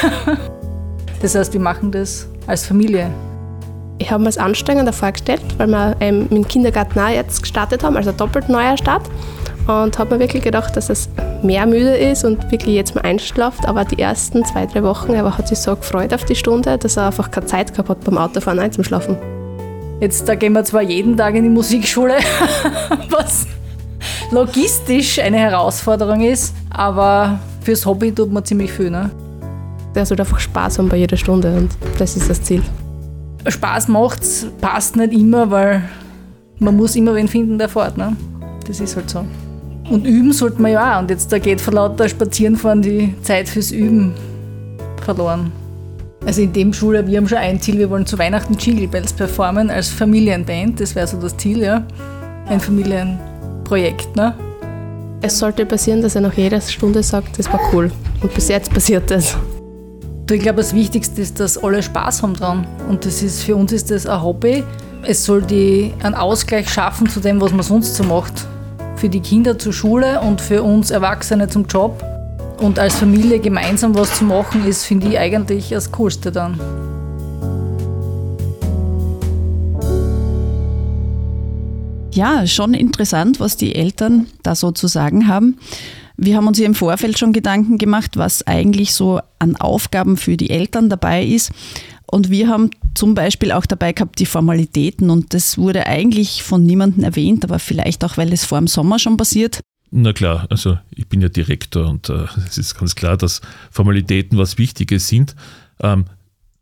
Das 1.20 1.34
heißt, 1.34 1.52
wir 1.52 1.60
machen 1.60 1.92
das 1.92 2.28
als 2.46 2.68
Familie. 2.68 3.10
Ich 3.98 4.12
habe 4.12 4.22
mir 4.22 4.30
es 4.30 4.38
anstrengender 4.38 4.94
vorgestellt, 4.94 5.42
weil 5.58 5.66
wir 5.66 5.96
ähm, 6.00 6.28
mit 6.30 6.32
dem 6.32 6.48
Kindergarten 6.48 7.00
auch 7.00 7.10
jetzt 7.10 7.42
gestartet 7.42 7.82
haben, 7.84 7.98
also 7.98 8.12
doppelt 8.12 8.50
neuer 8.50 8.78
Start. 8.78 9.02
Und 9.67 10.00
habe 10.00 10.15
mir 10.15 10.21
wirklich 10.21 10.43
gedacht, 10.43 10.77
dass 10.77 10.89
es 10.89 11.09
mehr 11.43 11.65
müde 11.65 11.95
ist 11.97 12.24
und 12.24 12.51
wirklich 12.51 12.75
jetzt 12.75 12.95
mal 12.95 13.01
einschlaft. 13.01 13.67
Aber 13.67 13.83
die 13.83 14.00
ersten 14.00 14.45
zwei, 14.45 14.65
drei 14.65 14.81
Wochen, 14.83 15.13
er 15.13 15.38
hat 15.38 15.47
sich 15.47 15.59
so 15.59 15.75
gefreut 15.75 16.13
auf 16.13 16.24
die 16.24 16.36
Stunde, 16.36 16.77
dass 16.77 16.97
er 16.97 17.07
einfach 17.07 17.31
keine 17.31 17.47
Zeit 17.47 17.71
gehabt 17.74 17.89
hat 17.89 18.03
beim 18.03 18.17
Autofahren 18.17 18.59
einzuschlafen. 18.59 19.17
Jetzt 20.00 20.29
da 20.29 20.36
gehen 20.36 20.53
wir 20.53 20.63
zwar 20.63 20.83
jeden 20.83 21.17
Tag 21.17 21.36
in 21.36 21.43
die 21.43 21.50
Musikschule, 21.50 22.17
was 23.09 23.47
logistisch 24.31 25.19
eine 25.19 25.38
Herausforderung 25.38 26.21
ist, 26.21 26.53
aber 26.69 27.39
fürs 27.62 27.86
Hobby 27.86 28.13
tut 28.13 28.31
man 28.31 28.45
ziemlich 28.45 28.71
viel. 28.71 28.91
Ne? 28.91 29.09
Der 29.95 30.05
soll 30.05 30.19
einfach 30.19 30.39
Spaß 30.39 30.77
haben 30.77 30.89
bei 30.89 30.97
jeder 30.97 31.17
Stunde 31.17 31.55
und 31.55 31.71
das 31.97 32.15
ist 32.15 32.29
das 32.29 32.41
Ziel. 32.43 32.62
Spaß 33.47 33.88
macht's, 33.88 34.45
passt 34.62 34.95
nicht 34.95 35.13
immer, 35.13 35.50
weil 35.50 35.83
man 36.59 36.75
muss 36.75 36.95
immer 36.95 37.15
wen 37.15 37.27
finden, 37.27 37.57
der 37.57 37.69
fährt. 37.69 37.97
Ne? 37.97 38.15
Das 38.67 38.79
ist 38.79 38.95
halt 38.95 39.09
so. 39.09 39.25
Und 39.89 40.06
üben 40.06 40.34
sollte 40.34 40.62
man 40.62 40.72
ja 40.72 40.96
auch. 40.98 41.01
Und 41.01 41.10
jetzt 41.10 41.32
da 41.32 41.39
geht 41.39 41.62
vor 41.62 41.74
lauter 41.74 42.10
Spazierenfahren 42.10 42.82
die 42.82 43.15
Zeit 43.22 43.48
fürs 43.48 43.72
Üben 43.72 44.13
verloren. 45.03 45.51
Also 46.25 46.41
in 46.41 46.51
dem 46.51 46.74
Schuljahr, 46.74 47.08
wir 47.08 47.17
haben 47.17 47.27
schon 47.27 47.38
ein 47.38 47.62
Ziel, 47.62 47.77
wir 47.77 47.89
wollen 47.89 48.06
zu 48.06 48.17
Weihnachten 48.20 48.56
Jingle 48.56 48.88
Bells 48.88 49.13
performen 49.13 49.70
als 49.70 49.88
Familienband. 49.88 50.82
Das 50.82 50.94
wäre 50.94 51.08
so 51.08 51.17
das 51.17 51.38
Ziel, 51.38 51.60
ja. 51.60 51.86
Ein 52.48 52.60
Familienprojekt, 52.60 54.13
ne? 54.15 54.34
Es 55.22 55.39
sollte 55.39 55.65
passieren, 55.65 56.01
dass 56.01 56.15
er 56.15 56.22
nach 56.22 56.34
jeder 56.34 56.60
Stunde 56.62 57.01
sagt, 57.01 57.39
das 57.39 57.51
war 57.51 57.60
cool. 57.72 57.91
Und 58.22 58.34
bis 58.34 58.50
jetzt 58.50 58.74
passiert 58.74 59.10
das. 59.10 59.38
Ich 60.29 60.41
glaube, 60.41 60.58
das 60.58 60.74
Wichtigste 60.74 61.22
ist, 61.22 61.39
dass 61.39 61.58
alle 61.58 61.82
Spaß 61.82 62.24
haben 62.24 62.34
dran. 62.34 62.67
Und 62.89 63.06
das 63.06 63.24
ist, 63.24 63.44
für 63.44 63.56
uns 63.56 63.72
ist 63.72 63.89
das 63.89 64.06
ein 64.06 64.22
Hobby. 64.22 64.63
Es 65.03 65.24
soll 65.24 65.41
die, 65.41 65.94
einen 66.03 66.15
Ausgleich 66.15 66.70
schaffen 66.70 67.08
zu 67.08 67.22
dem, 67.22 67.39
was 67.39 67.51
man 67.51 67.63
sonst 67.63 67.96
so 67.96 68.03
macht 68.03 68.46
für 68.98 69.10
die 69.10 69.20
Kinder 69.20 69.60
zur 69.60 69.74
Schule 69.74 70.22
und 70.22 70.42
für 70.42 70.63
uns 70.63 70.89
Erwachsene 70.89 71.48
zum 71.48 71.66
Job. 71.66 72.04
Und 72.60 72.80
als 72.80 72.96
Familie 72.96 73.39
gemeinsam 73.39 73.96
was 73.96 74.18
zu 74.18 74.24
machen, 74.24 74.66
ist, 74.66 74.86
finde 74.86 75.08
ich, 75.08 75.20
eigentlich 75.20 75.70
das 75.70 75.92
Coolste 75.92 76.32
dann. 76.32 76.60
Ja, 82.12 82.48
schon 82.48 82.74
interessant, 82.74 83.39
was 83.39 83.58
die 83.58 83.75
Eltern 83.75 84.25
da 84.42 84.56
so 84.56 84.72
zu 84.72 84.88
sagen 84.88 85.27
haben. 85.27 85.60
Wir 86.18 86.36
haben 86.36 86.48
uns 86.48 86.58
hier 86.58 86.66
im 86.66 86.74
Vorfeld 86.74 87.20
schon 87.20 87.32
Gedanken 87.32 87.77
gemacht, 87.77 88.18
was 88.18 88.48
eigentlich 88.48 88.96
so 88.96 89.20
an 89.38 89.56
Aufgaben 89.56 90.18
für 90.18 90.36
die 90.36 90.50
Eltern 90.50 90.89
dabei 90.89 91.24
ist. 91.24 91.51
Und 92.10 92.30
wir 92.30 92.48
haben 92.48 92.72
zum 92.96 93.16
Beispiel 93.16 93.52
auch 93.52 93.66
dabei 93.66 93.92
gehabt 93.92 94.20
die 94.20 94.26
Formalitäten 94.26 95.10
und 95.10 95.34
das 95.34 95.58
wurde 95.58 95.86
eigentlich 95.88 96.42
von 96.42 96.64
niemandem 96.64 97.04
erwähnt, 97.04 97.44
aber 97.44 97.60
vielleicht 97.60 98.04
auch, 98.06 98.18
weil 98.18 98.32
es 98.32 98.46
vor 98.46 98.60
dem 98.60 98.68
Sommer 98.68 98.98
schon 98.98 99.18
passiert. 99.18 99.60
Na 99.92 100.14
klar, 100.14 100.48
also 100.50 100.78
ich 100.92 101.08
bin 101.08 101.22
ja 101.22 101.30
Direktor 101.30 101.88
und 101.88 102.10
äh, 102.10 102.26
es 102.46 102.58
ist 102.58 102.76
ganz 102.76 102.96
klar, 102.96 103.18
dass 103.18 103.42
Formalitäten 103.72 104.38
was 104.38 104.58
Wichtiges 104.58 105.08
sind. 105.08 105.36
Ähm, 105.82 106.06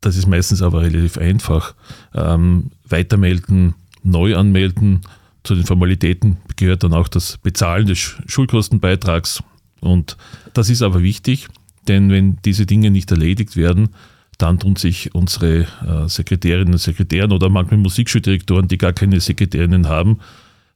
das 0.02 0.18
ist 0.18 0.28
meistens 0.28 0.62
aber 0.62 0.82
relativ 0.82 1.18
einfach. 1.18 1.74
Ähm, 2.14 2.72
weitermelden, 2.88 3.74
neu 4.04 4.36
anmelden. 4.36 5.02
Zu 5.44 5.56
den 5.56 5.66
Formalitäten 5.66 6.38
gehört 6.56 6.84
dann 6.84 6.94
auch 6.94 7.08
das 7.08 7.38
Bezahlen 7.38 7.88
des 7.88 8.16
Schulkostenbeitrags. 8.25 9.42
Und 9.80 10.18
das 10.54 10.70
ist 10.70 10.82
aber 10.82 11.02
wichtig, 11.02 11.48
denn 11.88 12.10
wenn 12.10 12.38
diese 12.46 12.66
Dinge 12.66 12.92
nicht 12.92 13.12
erledigt 13.12 13.56
werden, 13.56 13.90
dann 14.38 14.60
tun 14.60 14.75
sich 14.75 15.13
unsere 15.13 15.62
äh, 15.62 16.08
Sekretärinnen 16.08 16.74
und 16.74 16.80
Sekretären 16.80 17.32
oder 17.32 17.50
manchmal 17.50 17.80
Musikschuldirektoren, 17.80 18.68
die 18.68 18.77
gar 18.77 18.94
keine 18.94 19.20
Sekretärinnen 19.20 19.88
haben, 19.88 20.20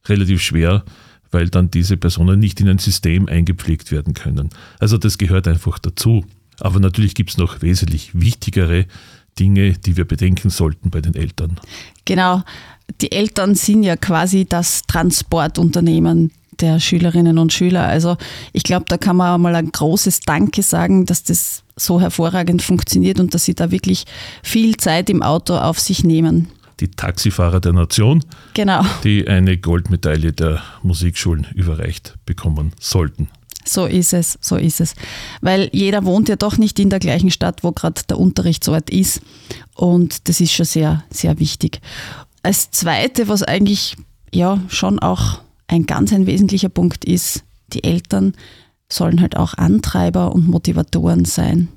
relativ 0.06 0.42
schwer, 0.42 0.84
weil 1.30 1.48
dann 1.48 1.70
diese 1.70 1.96
Personen 1.96 2.40
nicht 2.40 2.60
in 2.60 2.68
ein 2.68 2.78
System 2.78 3.28
eingepflegt 3.28 3.92
werden 3.92 4.14
können. 4.14 4.50
Also 4.78 4.98
das 4.98 5.18
gehört 5.18 5.46
einfach 5.46 5.78
dazu. 5.78 6.24
Aber 6.58 6.80
natürlich 6.80 7.14
gibt 7.14 7.30
es 7.30 7.38
noch 7.38 7.62
wesentlich 7.62 8.10
wichtigere 8.12 8.86
Dinge, 9.38 9.72
die 9.72 9.96
wir 9.96 10.04
bedenken 10.04 10.50
sollten 10.50 10.90
bei 10.90 11.00
den 11.00 11.14
Eltern. 11.14 11.58
Genau. 12.04 12.42
Die 13.00 13.12
Eltern 13.12 13.54
sind 13.54 13.84
ja 13.84 13.96
quasi 13.96 14.46
das 14.46 14.82
Transportunternehmen 14.82 16.32
der 16.60 16.80
Schülerinnen 16.80 17.38
und 17.38 17.52
Schüler. 17.52 17.86
Also 17.86 18.16
ich 18.52 18.62
glaube, 18.62 18.86
da 18.88 18.96
kann 18.96 19.16
man 19.16 19.40
mal 19.40 19.54
ein 19.54 19.72
großes 19.72 20.20
Danke 20.20 20.62
sagen, 20.62 21.06
dass 21.06 21.22
das 21.22 21.62
so 21.76 22.00
hervorragend 22.00 22.62
funktioniert 22.62 23.20
und 23.20 23.34
dass 23.34 23.44
sie 23.44 23.54
da 23.54 23.70
wirklich 23.70 24.04
viel 24.42 24.76
Zeit 24.76 25.10
im 25.10 25.22
Auto 25.22 25.56
auf 25.56 25.80
sich 25.80 26.04
nehmen. 26.04 26.48
Die 26.80 26.88
Taxifahrer 26.88 27.60
der 27.60 27.74
Nation, 27.74 28.24
genau. 28.54 28.82
die 29.04 29.28
eine 29.28 29.58
Goldmedaille 29.58 30.32
der 30.32 30.62
Musikschulen 30.82 31.46
überreicht 31.54 32.14
bekommen 32.24 32.72
sollten. 32.80 33.28
So 33.64 33.84
ist 33.84 34.14
es, 34.14 34.38
so 34.40 34.56
ist 34.56 34.80
es. 34.80 34.94
Weil 35.42 35.68
jeder 35.72 36.04
wohnt 36.04 36.28
ja 36.30 36.36
doch 36.36 36.56
nicht 36.56 36.78
in 36.78 36.88
der 36.88 36.98
gleichen 36.98 37.30
Stadt, 37.30 37.62
wo 37.62 37.72
gerade 37.72 38.00
der 38.08 38.18
Unterrichtsort 38.18 38.88
ist. 38.88 39.20
Und 39.74 40.28
das 40.28 40.40
ist 40.40 40.52
schon 40.52 40.64
sehr, 40.64 41.04
sehr 41.10 41.38
wichtig. 41.38 41.80
Als 42.42 42.70
zweite, 42.70 43.28
was 43.28 43.42
eigentlich 43.42 43.96
ja 44.32 44.60
schon 44.68 44.98
auch 44.98 45.40
ein 45.70 45.86
ganz 45.86 46.12
ein 46.12 46.26
wesentlicher 46.26 46.68
Punkt 46.68 47.04
ist, 47.04 47.44
die 47.72 47.84
Eltern 47.84 48.34
sollen 48.88 49.20
halt 49.20 49.36
auch 49.36 49.54
Antreiber 49.54 50.32
und 50.32 50.48
Motivatoren 50.48 51.24
sein. 51.24 51.68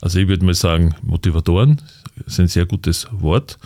Also 0.00 0.20
ich 0.20 0.28
würde 0.28 0.44
mal 0.44 0.54
sagen, 0.54 0.94
Motivatoren 1.02 1.82
ist 2.26 2.38
ein 2.38 2.46
sehr 2.46 2.66
gutes 2.66 3.08
Wort. 3.10 3.58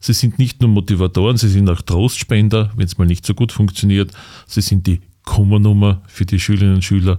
Sie 0.00 0.12
sind 0.12 0.38
nicht 0.38 0.60
nur 0.60 0.70
Motivatoren, 0.70 1.36
sie 1.36 1.48
sind 1.48 1.68
auch 1.68 1.82
Trostspender, 1.82 2.70
wenn 2.76 2.86
es 2.86 2.98
mal 2.98 3.06
nicht 3.06 3.26
so 3.26 3.34
gut 3.34 3.50
funktioniert. 3.50 4.12
Sie 4.46 4.60
sind 4.60 4.86
die 4.86 5.00
Kummernummer 5.24 6.02
für 6.06 6.24
die 6.24 6.38
Schülerinnen 6.38 6.76
und 6.76 6.84
Schüler. 6.84 7.18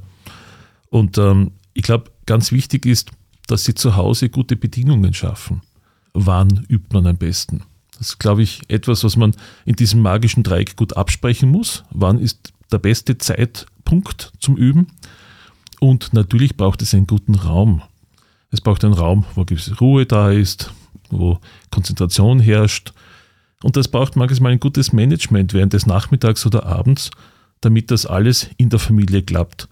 Und 0.90 1.18
ähm, 1.18 1.52
ich 1.74 1.84
glaube, 1.84 2.12
ganz 2.26 2.54
wichtig 2.54 2.86
ist, 2.86 3.12
dass 3.48 3.66
sie 3.66 3.76
zu 3.76 3.98
Hause 3.98 4.30
gute 4.30 4.56
Bedingungen 4.56 5.14
schaffen. 5.14 5.62
Wann 6.14 6.66
übt 6.70 6.88
man 6.94 7.06
am 7.06 7.18
besten? 7.18 7.64
Das 7.98 8.10
ist, 8.10 8.20
glaube 8.20 8.44
ich, 8.44 8.62
etwas, 8.68 9.04
was 9.04 9.16
man 9.16 9.36
in 9.66 9.76
diesem 9.76 10.02
magischen 10.02 10.44
Dreieck 10.44 10.76
gut 10.76 10.96
absprechen 10.96 11.50
muss. 11.50 11.84
Wann 11.92 12.20
ist 12.20 12.54
der 12.72 12.78
beste 12.78 13.18
Zeitpunkt 13.18 14.32
zum 14.40 14.56
Üben? 14.56 14.88
Und 15.80 16.14
natürlich 16.14 16.58
braucht 16.58 16.82
es 16.82 16.94
einen 16.94 17.08
guten 17.08 17.36
Raum. 17.36 17.82
Es 18.52 18.62
braucht 18.62 18.84
einen 18.84 18.94
Raum, 18.94 19.26
wo 19.36 19.46
gewisse 19.46 19.78
Ruhe 19.78 20.06
da 20.06 20.32
ist, 20.32 20.72
wo 21.10 21.40
Konzentration 21.72 22.40
herrscht. 22.40 22.94
Und 23.64 23.76
das 23.76 23.88
braucht 23.88 24.16
manchmal 24.16 24.54
ein 24.54 24.60
gutes 24.60 24.94
Management 24.94 25.54
während 25.54 25.74
des 25.74 25.86
Nachmittags 25.86 26.46
oder 26.46 26.66
Abends, 26.66 27.10
damit 27.62 27.92
das 27.92 28.06
alles 28.06 28.50
in 28.58 28.70
der 28.70 28.80
Familie 28.80 29.24
klappt. 29.24 29.68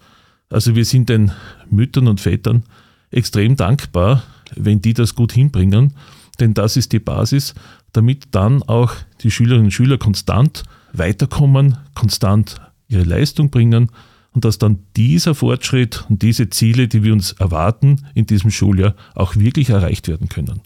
Also 0.50 0.74
wir 0.74 0.84
sind 0.84 1.08
den 1.08 1.32
Müttern 1.70 2.08
und 2.08 2.20
Vätern 2.20 2.64
extrem 3.10 3.56
dankbar, 3.56 4.22
wenn 4.54 4.80
die 4.80 4.94
das 4.94 5.14
gut 5.14 5.32
hinbringen, 5.32 5.94
denn 6.40 6.54
das 6.54 6.76
ist 6.76 6.92
die 6.92 6.98
Basis, 6.98 7.54
damit 7.92 8.28
dann 8.32 8.62
auch 8.62 8.92
die 9.22 9.30
Schülerinnen 9.30 9.66
und 9.66 9.70
Schüler 9.72 9.98
konstant 9.98 10.64
weiterkommen, 10.92 11.78
konstant 11.94 12.56
ihre 12.88 13.04
Leistung 13.04 13.50
bringen 13.50 13.90
und 14.32 14.44
dass 14.44 14.58
dann 14.58 14.80
dieser 14.96 15.34
Fortschritt 15.34 16.04
und 16.08 16.22
diese 16.22 16.50
Ziele, 16.50 16.88
die 16.88 17.02
wir 17.02 17.12
uns 17.12 17.32
erwarten 17.32 18.06
in 18.14 18.26
diesem 18.26 18.50
Schuljahr, 18.50 18.94
auch 19.14 19.36
wirklich 19.36 19.70
erreicht 19.70 20.08
werden 20.08 20.28
können. 20.28 20.60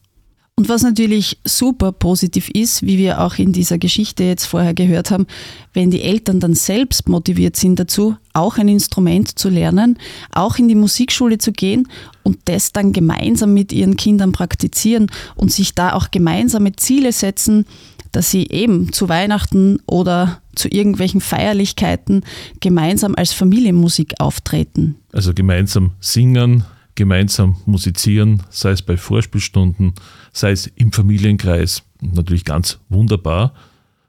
Und 0.60 0.68
was 0.68 0.82
natürlich 0.82 1.38
super 1.42 1.90
positiv 1.90 2.50
ist, 2.50 2.82
wie 2.82 2.98
wir 2.98 3.22
auch 3.22 3.38
in 3.38 3.50
dieser 3.50 3.78
Geschichte 3.78 4.24
jetzt 4.24 4.44
vorher 4.44 4.74
gehört 4.74 5.10
haben, 5.10 5.26
wenn 5.72 5.90
die 5.90 6.02
Eltern 6.02 6.38
dann 6.38 6.52
selbst 6.52 7.08
motiviert 7.08 7.56
sind 7.56 7.78
dazu, 7.78 8.14
auch 8.34 8.58
ein 8.58 8.68
Instrument 8.68 9.38
zu 9.38 9.48
lernen, 9.48 9.96
auch 10.32 10.58
in 10.58 10.68
die 10.68 10.74
Musikschule 10.74 11.38
zu 11.38 11.52
gehen 11.52 11.88
und 12.24 12.40
das 12.44 12.72
dann 12.72 12.92
gemeinsam 12.92 13.54
mit 13.54 13.72
ihren 13.72 13.96
Kindern 13.96 14.32
praktizieren 14.32 15.06
und 15.34 15.50
sich 15.50 15.74
da 15.74 15.94
auch 15.94 16.10
gemeinsame 16.10 16.76
Ziele 16.76 17.12
setzen, 17.12 17.64
dass 18.12 18.30
sie 18.30 18.46
eben 18.50 18.92
zu 18.92 19.08
Weihnachten 19.08 19.78
oder 19.86 20.42
zu 20.54 20.68
irgendwelchen 20.68 21.22
Feierlichkeiten 21.22 22.22
gemeinsam 22.60 23.14
als 23.14 23.32
Familienmusik 23.32 24.16
auftreten. 24.18 24.96
Also 25.10 25.32
gemeinsam 25.32 25.92
singen, 26.00 26.64
gemeinsam 27.00 27.56
musizieren, 27.64 28.42
sei 28.50 28.72
es 28.72 28.82
bei 28.82 28.98
Vorspielstunden, 28.98 29.94
sei 30.34 30.50
es 30.50 30.66
im 30.66 30.92
Familienkreis, 30.92 31.82
natürlich 32.02 32.44
ganz 32.44 32.78
wunderbar. 32.90 33.54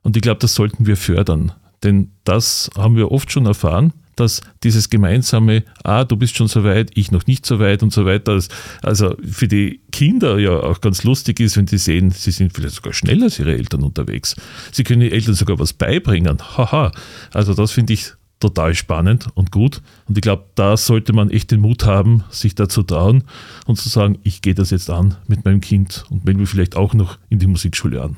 Und 0.03 0.17
ich 0.17 0.21
glaube, 0.21 0.41
das 0.41 0.55
sollten 0.55 0.86
wir 0.86 0.98
fördern, 0.98 1.53
denn 1.83 2.12
das 2.25 2.69
haben 2.77 2.98
wir 2.98 3.10
oft 3.10 3.31
schon 3.31 3.45
erfahren, 3.45 3.93
dass 4.17 4.41
dieses 4.63 4.89
gemeinsame, 4.89 5.63
ah, 5.86 6.03
du 6.03 6.17
bist 6.17 6.36
schon 6.36 6.50
so 6.50 6.65
weit, 6.65 6.91
ich 6.95 7.13
noch 7.13 7.27
nicht 7.27 7.45
so 7.45 7.60
weit 7.60 7.81
und 7.81 7.93
so 7.93 8.05
weiter, 8.05 8.38
also 8.81 9.15
für 9.24 9.48
die 9.48 9.79
Kinder 9.93 10.38
ja 10.38 10.51
auch 10.51 10.81
ganz 10.81 11.05
lustig 11.05 11.39
ist, 11.39 11.55
wenn 11.55 11.67
sie 11.67 11.77
sehen, 11.77 12.12
sie 12.12 12.31
sind 12.31 12.51
vielleicht 12.51 12.75
sogar 12.75 12.91
schneller 12.91 13.24
als 13.24 13.39
ihre 13.39 13.55
Eltern 13.55 13.83
unterwegs. 13.83 14.36
Sie 14.74 14.83
können 14.83 15.00
den 15.00 15.13
Eltern 15.13 15.33
sogar 15.33 15.60
was 15.60 15.71
beibringen. 15.71 16.39
Haha. 16.57 16.91
Also 17.31 17.53
das 17.53 17.71
finde 17.71 17.93
ich 17.93 18.12
total 18.41 18.75
spannend 18.75 19.27
und 19.36 19.51
gut. 19.51 19.81
Und 20.07 20.17
ich 20.17 20.21
glaube, 20.21 20.45
da 20.55 20.75
sollte 20.75 21.13
man 21.13 21.29
echt 21.29 21.51
den 21.51 21.62
Mut 21.62 21.86
haben, 21.86 22.24
sich 22.29 22.55
da 22.55 22.67
zu 22.67 22.83
trauen 22.83 23.24
und 23.65 23.77
zu 23.77 23.88
sagen, 23.88 24.19
ich 24.24 24.41
gehe 24.41 24.55
das 24.55 24.71
jetzt 24.71 24.89
an 24.89 25.15
mit 25.27 25.45
meinem 25.45 25.62
Kind 25.62 26.03
und 26.10 26.25
wenn 26.25 26.39
wir 26.39 26.48
vielleicht 26.48 26.75
auch 26.75 26.93
noch 26.93 27.17
in 27.29 27.39
die 27.39 27.48
Musikschule 27.48 28.01
an. 28.01 28.17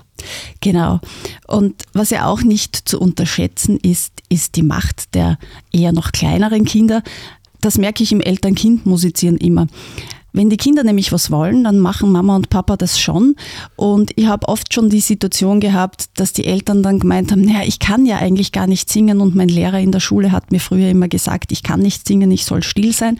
Genau. 0.62 1.00
Und 1.48 1.84
was 1.94 2.10
ja 2.10 2.26
auch 2.26 2.42
nicht 2.42 2.76
zu 2.76 3.00
unterschätzen 3.00 3.78
ist, 3.78 4.22
ist 4.30 4.56
die 4.56 4.64
Macht 4.64 5.14
der 5.14 5.38
eher 5.72 5.92
noch 5.92 6.12
kleineren 6.12 6.66
Kinder. 6.66 7.04
Das 7.62 7.78
merke 7.78 8.04
ich 8.04 8.12
im 8.12 8.22
Eltern-Kind-Musizieren 8.22 9.38
immer. 9.38 9.68
Wenn 10.34 10.50
die 10.50 10.58
Kinder 10.58 10.84
nämlich 10.84 11.12
was 11.12 11.30
wollen, 11.30 11.64
dann 11.64 11.80
machen 11.80 12.12
Mama 12.12 12.36
und 12.36 12.50
Papa 12.50 12.76
das 12.76 13.00
schon. 13.00 13.36
Und 13.76 14.12
ich 14.16 14.26
habe 14.26 14.48
oft 14.48 14.74
schon 14.74 14.90
die 14.90 15.00
Situation 15.00 15.60
gehabt, 15.60 16.10
dass 16.16 16.34
die 16.34 16.46
Eltern 16.46 16.82
dann 16.82 17.00
gemeint 17.00 17.32
haben, 17.32 17.42
naja, 17.42 17.62
ich 17.66 17.78
kann 17.78 18.08
ja 18.08 18.18
eigentlich 18.18 18.52
gar 18.52 18.66
nicht 18.66 18.92
singen 18.92 19.22
und 19.22 19.36
mein 19.36 19.48
Lehrer 19.48 19.80
in 19.80 19.92
der 19.92 20.00
Schule 20.00 20.32
hat 20.32 20.52
mir 20.52 20.60
früher 20.60 20.90
immer 20.90 21.08
gesagt, 21.08 21.52
ich 21.52 21.62
kann 21.62 21.82
nicht 21.82 22.08
singen, 22.08 22.32
ich 22.32 22.46
soll 22.46 22.64
still 22.64 22.94
sein. 22.94 23.20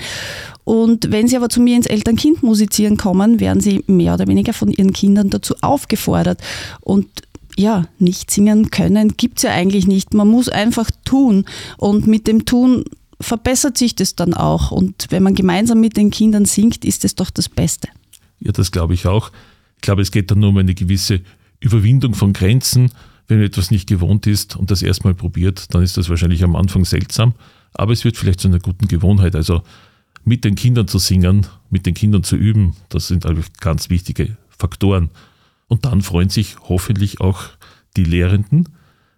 Und 0.64 1.12
wenn 1.12 1.28
sie 1.28 1.38
aber 1.38 1.50
zu 1.50 1.62
mir 1.62 1.76
ins 1.76 1.86
Eltern-Kind-Musizieren 1.86 2.98
kommen, 2.98 3.40
werden 3.40 3.62
sie 3.62 3.84
mehr 3.86 4.16
oder 4.16 4.28
weniger 4.28 4.54
von 4.54 4.70
ihren 4.72 4.94
Kindern 4.94 5.30
dazu 5.30 5.54
aufgefordert. 5.62 6.42
Und 6.82 7.08
ja, 7.56 7.84
nicht 8.00 8.32
singen 8.32 8.72
können 8.72 9.16
gibt's 9.18 9.44
ja 9.44 9.52
eigentlich 9.52 9.86
nicht. 9.86 10.16
Man 10.16 10.28
muss 10.28 10.50
einfach 10.50 10.90
tun. 11.06 11.46
Und 11.78 12.08
mit 12.08 12.26
dem 12.28 12.46
Tun 12.46 12.86
verbessert 13.24 13.78
sich 13.78 13.96
das 13.96 14.16
dann 14.16 14.34
auch. 14.34 14.72
Und 14.72 15.08
wenn 15.10 15.24
man 15.24 15.36
gemeinsam 15.36 15.80
mit 15.80 15.98
den 15.98 16.12
Kindern 16.12 16.46
singt, 16.46 16.86
ist 16.86 17.06
es 17.06 17.16
doch 17.16 17.30
das 17.30 17.50
Beste. 17.50 17.88
Ja, 18.40 18.52
das 18.52 18.72
glaube 18.72 18.94
ich 18.94 19.08
auch. 19.08 19.32
Ich 19.76 19.82
glaube, 19.82 20.02
es 20.02 20.12
geht 20.12 20.32
dann 20.32 20.40
nur 20.40 20.50
um 20.50 20.58
eine 20.58 20.76
gewisse 20.76 21.22
Überwindung 21.60 22.14
von 22.14 22.34
Grenzen. 22.34 22.92
Wenn 23.28 23.38
man 23.38 23.48
etwas 23.48 23.72
nicht 23.72 23.88
gewohnt 23.88 24.28
ist 24.28 24.56
und 24.56 24.70
das 24.70 24.82
erstmal 24.82 25.14
probiert, 25.14 25.74
dann 25.74 25.82
ist 25.82 25.98
das 25.98 26.10
wahrscheinlich 26.10 26.44
am 26.44 26.56
Anfang 26.56 26.84
seltsam, 26.84 27.34
aber 27.74 27.94
es 27.94 28.04
wird 28.04 28.18
vielleicht 28.18 28.42
zu 28.42 28.50
einer 28.50 28.60
guten 28.60 28.88
Gewohnheit. 28.88 29.36
Also 29.36 29.64
mit 30.26 30.44
den 30.44 30.56
Kindern 30.56 30.88
zu 30.88 31.00
singen, 31.00 31.48
mit 31.70 31.86
den 31.86 31.94
Kindern 31.94 32.24
zu 32.24 32.36
üben, 32.36 32.76
das 32.90 33.08
sind 33.08 33.26
ganz 33.60 33.90
wichtige 33.90 34.38
Faktoren. 34.50 35.10
Und 35.68 35.86
dann 35.86 36.02
freuen 36.02 36.30
sich 36.30 36.58
hoffentlich 36.68 37.22
auch 37.22 37.44
die 37.96 38.04
Lehrenden, 38.04 38.70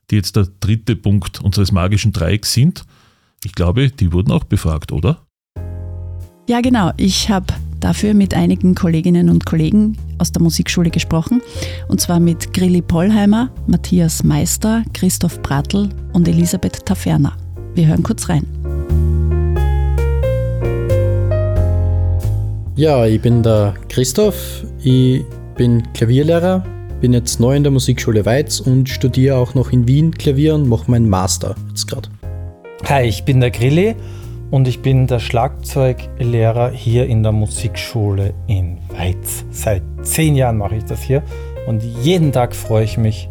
die 0.10 0.16
jetzt 0.16 0.36
der 0.36 0.48
dritte 0.60 0.96
Punkt 0.96 1.42
unseres 1.42 1.72
magischen 1.72 2.14
Dreiecks 2.14 2.54
sind. 2.54 2.86
Ich 3.46 3.54
glaube, 3.54 3.92
die 3.92 4.12
wurden 4.12 4.32
auch 4.32 4.44
befragt, 4.44 4.92
oder? 4.92 5.20
Ja, 6.50 6.62
genau. 6.62 6.92
Ich 6.98 7.30
habe 7.30 7.46
dafür 7.80 8.16
mit 8.16 8.34
einigen 8.34 8.74
Kolleginnen 8.74 9.30
und 9.30 9.46
Kollegen 9.46 9.96
aus 10.18 10.32
der 10.32 10.42
Musikschule 10.42 10.90
gesprochen. 10.90 11.44
Und 11.88 12.02
zwar 12.02 12.20
mit 12.20 12.54
Grilli 12.54 12.82
Pollheimer, 12.82 13.52
Matthias 13.68 14.24
Meister, 14.24 14.84
Christoph 14.94 15.40
Bratl 15.44 15.90
und 16.14 16.28
Elisabeth 16.28 16.88
Taferner. 16.88 17.38
Wir 17.76 17.86
hören 17.86 18.02
kurz 18.02 18.30
rein. 18.30 18.48
Ja, 22.76 23.06
ich 23.06 23.22
bin 23.22 23.43
der 23.43 23.76
Christoph. 23.89 24.65
Ich 24.82 25.24
bin 25.56 25.84
Klavierlehrer, 25.93 26.63
bin 27.00 27.13
jetzt 27.13 27.39
neu 27.39 27.56
in 27.56 27.62
der 27.62 27.72
Musikschule 27.72 28.26
Weiz 28.26 28.60
und 28.60 28.89
studiere 28.89 29.38
auch 29.38 29.54
noch 29.54 29.72
in 29.72 29.88
Wien 29.88 30.12
Klavier 30.12 30.56
und 30.56 30.67
mache 30.67 30.89
meinen 30.89 31.08
Master 31.08 31.56
jetzt 31.69 31.88
gerade. 31.88 32.10
Hi, 32.88 33.02
ich 33.02 33.26
bin 33.26 33.39
der 33.39 33.50
Grilli 33.50 33.95
und 34.52 34.67
ich 34.67 34.84
bin 34.84 35.08
der 35.08 35.17
Schlagzeuglehrer 35.17 36.69
hier 36.69 37.08
in 37.08 37.24
der 37.24 37.32
Musikschule 37.32 38.36
in 38.45 38.78
Weiz. 38.89 39.43
Seit 39.50 39.82
zehn 40.04 40.36
Jahren 40.36 40.60
mache 40.60 40.76
ich 40.76 40.84
das 40.84 41.02
hier 41.02 41.24
und 41.65 41.82
jeden 41.82 42.32
Tag 42.32 42.56
freue 42.56 42.84
ich 42.84 43.00
mich, 43.00 43.28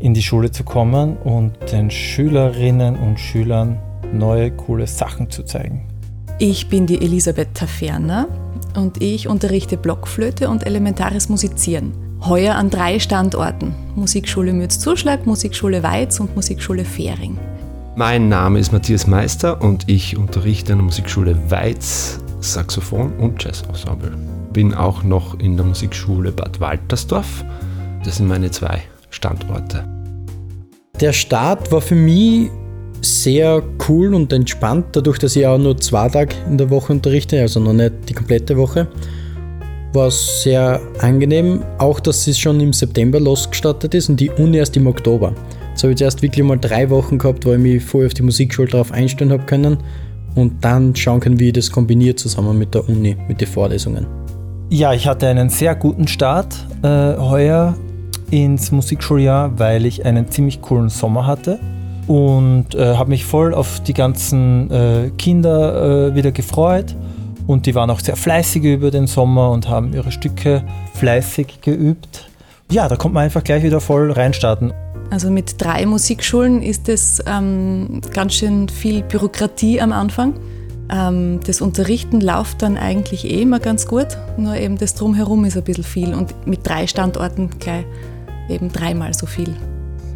in 0.00 0.12
die 0.12 0.24
Schule 0.24 0.50
zu 0.50 0.64
kommen 0.64 1.16
und 1.18 1.52
den 1.70 1.88
Schülerinnen 1.92 2.98
und 2.98 3.20
Schülern 3.20 3.78
neue, 4.12 4.50
coole 4.50 4.88
Sachen 4.88 5.30
zu 5.30 5.44
zeigen. 5.44 5.86
Ich 6.40 6.68
bin 6.68 6.86
die 6.86 7.00
Elisabeth 7.00 7.54
Taferner 7.54 8.26
und 8.74 9.00
ich 9.00 9.28
unterrichte 9.28 9.76
Blockflöte 9.76 10.48
und 10.48 10.66
elementares 10.66 11.28
Musizieren. 11.28 11.92
Heuer 12.26 12.56
an 12.56 12.70
drei 12.70 12.98
Standorten: 12.98 13.72
Musikschule 13.94 14.52
Mütz-Zuschlag, 14.52 15.26
Musikschule 15.26 15.84
Weiz 15.84 16.18
und 16.18 16.34
Musikschule 16.34 16.84
Fähring. 16.84 17.38
Mein 17.96 18.28
Name 18.28 18.60
ist 18.60 18.72
Matthias 18.72 19.08
Meister 19.08 19.60
und 19.60 19.88
ich 19.88 20.16
unterrichte 20.16 20.72
an 20.72 20.78
der 20.78 20.84
Musikschule 20.84 21.36
Weiz 21.50 22.20
Saxophon 22.38 23.12
und 23.18 23.42
Jazzensemble. 23.42 24.12
Bin 24.52 24.74
auch 24.74 25.02
noch 25.02 25.38
in 25.40 25.56
der 25.56 25.66
Musikschule 25.66 26.30
Bad 26.30 26.60
Waltersdorf. 26.60 27.44
Das 28.04 28.18
sind 28.18 28.28
meine 28.28 28.50
zwei 28.52 28.80
Standorte. 29.10 29.84
Der 31.00 31.12
Start 31.12 31.72
war 31.72 31.80
für 31.80 31.96
mich 31.96 32.48
sehr 33.02 33.60
cool 33.88 34.14
und 34.14 34.32
entspannt, 34.32 34.86
dadurch, 34.92 35.18
dass 35.18 35.34
ich 35.34 35.44
auch 35.44 35.58
nur 35.58 35.76
zwei 35.76 36.08
Tage 36.08 36.36
in 36.48 36.58
der 36.58 36.70
Woche 36.70 36.92
unterrichte, 36.92 37.40
also 37.40 37.58
noch 37.58 37.72
nicht 37.72 37.92
die 38.08 38.14
komplette 38.14 38.56
Woche. 38.56 38.86
War 39.92 40.12
sehr 40.12 40.80
angenehm, 41.00 41.64
auch 41.78 41.98
dass 41.98 42.28
es 42.28 42.38
schon 42.38 42.60
im 42.60 42.72
September 42.72 43.18
losgestartet 43.18 43.94
ist 43.94 44.08
und 44.08 44.20
die 44.20 44.30
Uni 44.30 44.58
erst 44.58 44.76
im 44.76 44.86
Oktober. 44.86 45.34
Jetzt 45.70 45.82
habe 45.82 45.92
ich 45.92 45.98
zuerst 45.98 46.22
wirklich 46.22 46.44
mal 46.44 46.58
drei 46.58 46.90
Wochen 46.90 47.18
gehabt, 47.18 47.46
wo 47.46 47.52
ich 47.52 47.58
mich 47.58 47.82
voll 47.82 48.06
auf 48.06 48.14
die 48.14 48.22
Musikschule 48.22 48.68
drauf 48.68 48.92
einstellen 48.92 49.32
habe 49.32 49.44
können 49.44 49.78
und 50.34 50.64
dann 50.64 50.94
schauen 50.94 51.20
können, 51.20 51.38
wie 51.38 51.48
ich 51.48 51.52
das 51.54 51.70
kombiniert 51.70 52.18
zusammen 52.18 52.58
mit 52.58 52.74
der 52.74 52.88
Uni, 52.88 53.16
mit 53.28 53.40
den 53.40 53.48
Vorlesungen. 53.48 54.06
Ja, 54.68 54.92
ich 54.92 55.06
hatte 55.06 55.26
einen 55.26 55.48
sehr 55.48 55.74
guten 55.74 56.06
Start 56.06 56.66
äh, 56.82 57.16
heuer 57.16 57.76
ins 58.30 58.70
Musikschuljahr, 58.70 59.58
weil 59.58 59.86
ich 59.86 60.04
einen 60.04 60.30
ziemlich 60.30 60.60
coolen 60.62 60.88
Sommer 60.88 61.26
hatte 61.26 61.58
und 62.06 62.74
äh, 62.74 62.96
habe 62.96 63.10
mich 63.10 63.24
voll 63.24 63.54
auf 63.54 63.80
die 63.80 63.94
ganzen 63.94 64.70
äh, 64.70 65.10
Kinder 65.18 66.08
äh, 66.08 66.14
wieder 66.14 66.32
gefreut. 66.32 66.94
Und 67.46 67.66
die 67.66 67.74
waren 67.74 67.90
auch 67.90 68.00
sehr 68.00 68.16
fleißig 68.16 68.62
über 68.62 68.90
den 68.90 69.06
Sommer 69.08 69.50
und 69.50 69.68
haben 69.68 69.92
ihre 69.92 70.12
Stücke 70.12 70.62
fleißig 70.94 71.60
geübt. 71.62 72.28
Ja, 72.70 72.86
da 72.86 72.94
kommt 72.94 73.14
man 73.14 73.24
einfach 73.24 73.42
gleich 73.42 73.64
wieder 73.64 73.80
voll 73.80 74.12
reinstarten. 74.12 74.72
Also 75.10 75.28
mit 75.28 75.60
drei 75.60 75.86
Musikschulen 75.86 76.62
ist 76.62 76.88
es 76.88 77.22
ähm, 77.26 78.00
ganz 78.14 78.34
schön 78.34 78.68
viel 78.68 79.02
Bürokratie 79.02 79.80
am 79.80 79.92
Anfang. 79.92 80.34
Ähm, 80.88 81.40
das 81.44 81.60
Unterrichten 81.60 82.20
läuft 82.20 82.62
dann 82.62 82.76
eigentlich 82.76 83.24
eh 83.24 83.42
immer 83.42 83.58
ganz 83.58 83.86
gut, 83.86 84.06
nur 84.36 84.54
eben 84.54 84.78
das 84.78 84.94
Drumherum 84.94 85.44
ist 85.44 85.56
ein 85.56 85.64
bisschen 85.64 85.84
viel 85.84 86.14
und 86.14 86.46
mit 86.46 86.66
drei 86.66 86.86
Standorten 86.86 87.50
gleich 87.58 87.84
eben 88.48 88.72
dreimal 88.72 89.12
so 89.12 89.26
viel. 89.26 89.54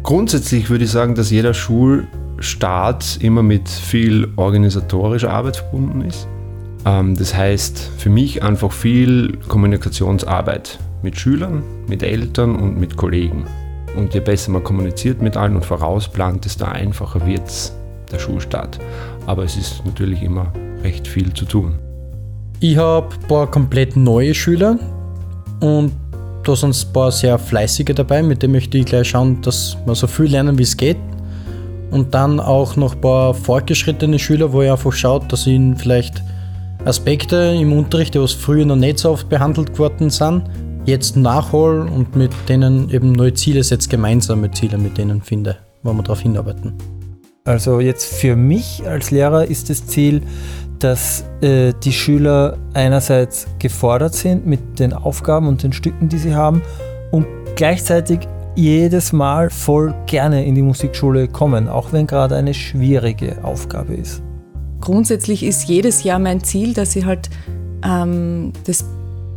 Grundsätzlich 0.03 0.69
würde 0.69 0.85
ich 0.85 0.91
sagen, 0.91 1.15
dass 1.15 1.29
jeder 1.29 1.53
Schulstart 1.53 3.17
immer 3.21 3.43
mit 3.43 3.67
viel 3.67 4.29
organisatorischer 4.37 5.31
Arbeit 5.31 5.57
verbunden 5.57 6.01
ist. 6.01 6.25
Ähm, 6.85 7.17
das 7.17 7.35
heißt 7.35 7.91
für 7.97 8.09
mich 8.09 8.43
einfach 8.43 8.71
viel 8.71 9.37
Kommunikationsarbeit 9.49 10.79
mit 11.03 11.19
Schülern, 11.19 11.63
mit 11.87 12.01
Eltern 12.01 12.55
und 12.55 12.79
mit 12.79 12.95
Kollegen. 12.95 13.45
Und 13.95 14.13
je 14.13 14.19
besser 14.19 14.51
man 14.51 14.63
kommuniziert 14.63 15.21
mit 15.21 15.37
allen 15.37 15.55
und 15.55 15.65
vorausplant, 15.65 16.45
desto 16.45 16.65
einfacher 16.65 17.25
wird 17.25 17.71
der 18.11 18.19
Schulstart. 18.19 18.79
Aber 19.25 19.43
es 19.43 19.55
ist 19.55 19.85
natürlich 19.85 20.21
immer 20.21 20.51
recht 20.83 21.07
viel 21.07 21.33
zu 21.33 21.45
tun. 21.45 21.79
Ich 22.59 22.77
habe 22.77 23.13
ein 23.13 23.27
paar 23.27 23.49
komplett 23.49 23.95
neue 23.95 24.33
Schüler 24.33 24.77
und 25.59 25.91
da 26.43 26.55
sind 26.55 26.75
ein 26.75 26.93
paar 26.93 27.11
sehr 27.11 27.39
fleißige 27.39 27.95
dabei, 27.95 28.21
mit 28.21 28.43
denen 28.43 28.53
möchte 28.53 28.77
ich 28.77 28.85
gleich 28.85 29.09
schauen, 29.09 29.41
dass 29.41 29.77
wir 29.85 29.95
so 29.95 30.07
viel 30.07 30.27
lernen, 30.27 30.57
wie 30.57 30.63
es 30.63 30.77
geht. 30.77 30.97
Und 31.91 32.13
dann 32.13 32.39
auch 32.39 32.75
noch 32.75 32.93
ein 32.93 33.01
paar 33.01 33.33
fortgeschrittene 33.33 34.19
Schüler, 34.19 34.51
wo 34.53 34.61
ich 34.61 34.69
einfach 34.69 34.91
schaut, 34.91 35.31
dass 35.31 35.47
ihnen 35.47 35.75
vielleicht 35.75 36.21
Aspekte 36.83 37.55
im 37.59 37.73
Unterricht, 37.73 38.13
die 38.13 38.19
was 38.19 38.33
früher 38.33 38.65
noch 38.65 38.75
nicht 38.75 38.99
so 38.99 39.11
oft 39.11 39.27
behandelt 39.27 39.77
worden 39.79 40.09
sind, 40.09 40.43
jetzt 40.85 41.17
nachhole 41.17 41.83
und 41.83 42.15
mit 42.15 42.31
denen 42.47 42.89
eben 42.89 43.11
neue 43.11 43.33
Ziele 43.33 43.63
setze, 43.63 43.89
gemeinsame 43.89 44.51
Ziele 44.51 44.77
mit 44.77 44.97
denen 44.97 45.21
finde, 45.21 45.57
wo 45.83 45.93
wir 45.93 46.03
darauf 46.03 46.21
hinarbeiten. 46.21 46.73
Also 47.43 47.79
jetzt 47.79 48.05
für 48.05 48.35
mich 48.35 48.83
als 48.87 49.11
Lehrer 49.11 49.45
ist 49.45 49.69
das 49.69 49.85
Ziel, 49.85 50.21
dass 50.79 51.25
äh, 51.41 51.73
die 51.83 51.91
Schüler 51.91 52.57
einerseits 52.73 53.47
gefordert 53.59 54.15
sind 54.15 54.45
mit 54.45 54.79
den 54.79 54.93
Aufgaben 54.93 55.47
und 55.47 55.63
den 55.63 55.73
Stücken, 55.73 56.09
die 56.09 56.17
sie 56.17 56.35
haben 56.35 56.61
und 57.11 57.25
gleichzeitig 57.55 58.19
jedes 58.55 59.11
Mal 59.13 59.49
voll 59.49 59.93
gerne 60.05 60.45
in 60.45 60.55
die 60.55 60.61
Musikschule 60.61 61.27
kommen, 61.27 61.67
auch 61.67 61.91
wenn 61.93 62.07
gerade 62.07 62.35
eine 62.35 62.53
schwierige 62.53 63.43
Aufgabe 63.43 63.95
ist. 63.95 64.21
Grundsätzlich 64.81 65.43
ist 65.43 65.67
jedes 65.67 66.03
Jahr 66.03 66.19
mein 66.19 66.43
Ziel, 66.43 66.73
dass 66.73 66.95
ich 66.95 67.05
halt 67.05 67.29
ähm, 67.83 68.53
das 68.65 68.85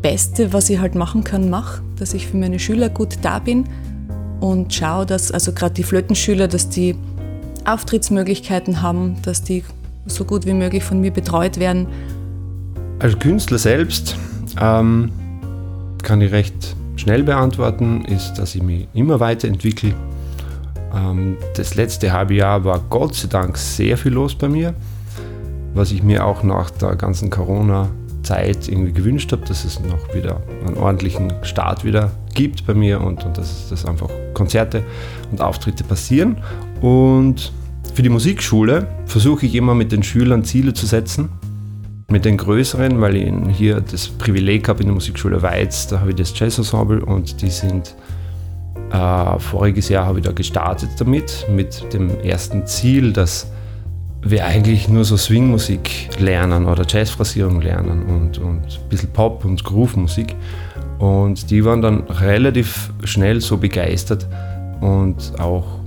Beste, 0.03 0.53
was 0.53 0.71
ich 0.71 0.79
halt 0.79 0.95
machen 0.95 1.25
kann, 1.25 1.51
mache, 1.51 1.83
dass 1.97 2.15
ich 2.15 2.27
für 2.29 2.37
meine 2.37 2.59
Schüler 2.59 2.89
gut 2.89 3.19
da 3.23 3.39
bin 3.39 3.65
und 4.41 4.73
schaue, 4.73 5.07
dass 5.07 5.33
also 5.33 5.53
gerade 5.53 5.75
die 5.75 5.83
Flötenschüler, 5.83 6.49
dass 6.49 6.69
die 6.69 6.95
Auftrittsmöglichkeiten 7.65 8.83
haben, 8.83 9.17
dass 9.23 9.43
die 9.43 9.65
so 10.07 10.25
gut 10.25 10.47
wie 10.47 10.55
möglich 10.55 10.85
von 10.85 11.01
mir 11.01 11.11
betreut 11.11 11.59
werden. 11.59 11.87
Als 13.01 13.19
Künstler 13.19 13.59
selbst 13.59 14.17
ähm, 14.61 15.11
kann 16.03 16.21
ich 16.21 16.33
recht 16.33 16.77
schnell 16.97 17.23
beantworten, 17.23 18.05
ist, 18.05 18.35
dass 18.35 18.55
ich 18.55 18.63
mich 18.63 18.89
immer 18.95 19.21
weiterentwickle. 19.21 19.95
Ähm, 20.95 21.37
das 21.55 21.75
letzte 21.75 22.13
halbe 22.13 22.35
Jahr 22.35 22.65
war 22.65 22.81
Gott 22.89 23.15
sei 23.15 23.29
Dank 23.29 23.57
sehr 23.57 23.99
viel 23.99 24.13
los 24.13 24.35
bei 24.35 24.49
mir, 24.49 24.75
was 25.75 25.93
ich 25.93 26.03
mir 26.03 26.25
auch 26.25 26.43
nach 26.43 26.71
der 26.71 26.97
ganzen 26.97 27.31
Corona-Zeit 28.29 28.69
irgendwie 28.69 28.93
gewünscht 28.93 29.33
habe, 29.33 29.45
dass 29.47 29.65
es 29.65 29.81
noch 29.81 30.15
wieder 30.15 30.43
einen 30.67 30.77
ordentlichen 30.77 31.33
Start 31.43 31.85
wieder 31.85 32.11
gibt 32.35 32.67
bei 32.67 32.75
mir 32.75 33.01
und, 33.01 33.25
und 33.25 33.39
dass, 33.39 33.69
dass 33.69 33.85
einfach 33.85 34.11
Konzerte 34.35 34.83
und 35.31 35.41
Auftritte 35.41 35.85
passieren. 35.85 36.37
Und 36.81 37.53
für 37.95 38.03
die 38.03 38.09
Musikschule 38.09 38.87
versuche 39.07 39.47
ich 39.47 39.55
immer 39.55 39.75
mit 39.75 39.93
den 39.93 40.03
Schülern 40.03 40.45
Ziele 40.45 40.75
zu 40.75 40.87
setzen. 40.87 41.31
Mit 42.11 42.25
den 42.25 42.39
größeren, 42.39 43.01
weil 43.01 43.17
ich 43.17 43.57
hier 43.57 43.81
das 43.81 44.09
Privileg 44.09 44.69
habe 44.69 44.81
in 44.81 44.87
der 44.87 44.95
Musikschule 44.95 45.43
Weiz, 45.43 45.89
da 45.89 46.01
habe 46.01 46.11
ich 46.11 46.17
das 46.17 46.39
Jazz-Ensemble 46.39 47.05
und 47.05 47.43
die 47.43 47.51
sind 47.51 47.95
äh, 48.91 49.39
voriges 49.39 49.91
Jahr 49.91 50.07
habe 50.07 50.21
ich 50.21 50.25
da 50.25 50.33
gestartet 50.33 50.89
damit, 50.97 51.47
mit 51.51 51.93
dem 51.93 52.09
ersten 52.21 52.67
Ziel, 52.67 53.13
dass 53.13 53.49
wir 54.23 54.45
eigentlich 54.45 54.89
nur 54.89 55.05
so 55.05 55.17
Swing-Musik 55.17 56.19
lernen 56.19 56.67
oder 56.67 56.85
Jazzphrasierung 56.87 57.61
lernen 57.61 58.03
und, 58.07 58.39
und 58.39 58.63
ein 58.63 58.89
bisschen 58.89 59.11
Pop- 59.11 59.45
und 59.45 59.63
Groove-Musik. 59.63 60.35
Und 60.99 61.51
die 61.51 61.65
waren 61.65 61.81
dann 61.81 62.01
relativ 62.05 62.93
schnell 63.05 63.41
so 63.41 63.57
begeistert 63.57 64.27
und 64.81 65.39
auch 65.39 65.79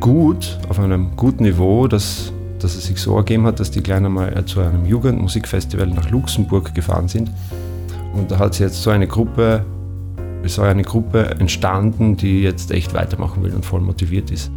gut, 0.00 0.58
auf 0.68 0.80
einem 0.80 1.14
guten 1.16 1.44
Niveau, 1.44 1.86
dass, 1.86 2.32
dass 2.58 2.74
es 2.74 2.86
sich 2.86 2.98
so 2.98 3.16
ergeben 3.16 3.44
hat, 3.44 3.60
dass 3.60 3.70
die 3.70 3.82
gleich 3.82 4.02
einmal 4.02 4.44
zu 4.46 4.60
einem 4.60 4.86
Jugendmusikfestival 4.86 5.88
nach 5.88 6.10
Luxemburg 6.10 6.74
gefahren 6.74 7.08
sind. 7.08 7.30
Und 8.14 8.30
da 8.30 8.38
hat 8.38 8.54
sich 8.54 8.62
jetzt 8.62 8.82
so 8.82 8.90
eine 8.90 9.06
Gruppe, 9.06 9.64
so 10.46 10.62
eine 10.62 10.82
Gruppe 10.82 11.26
entstanden, 11.38 12.16
die 12.16 12.42
jetzt 12.42 12.70
echt 12.70 12.94
weitermachen 12.94 13.42
will 13.42 13.54
und 13.54 13.64
voll 13.64 13.80
motiviert 13.80 14.30
ist. 14.30 14.50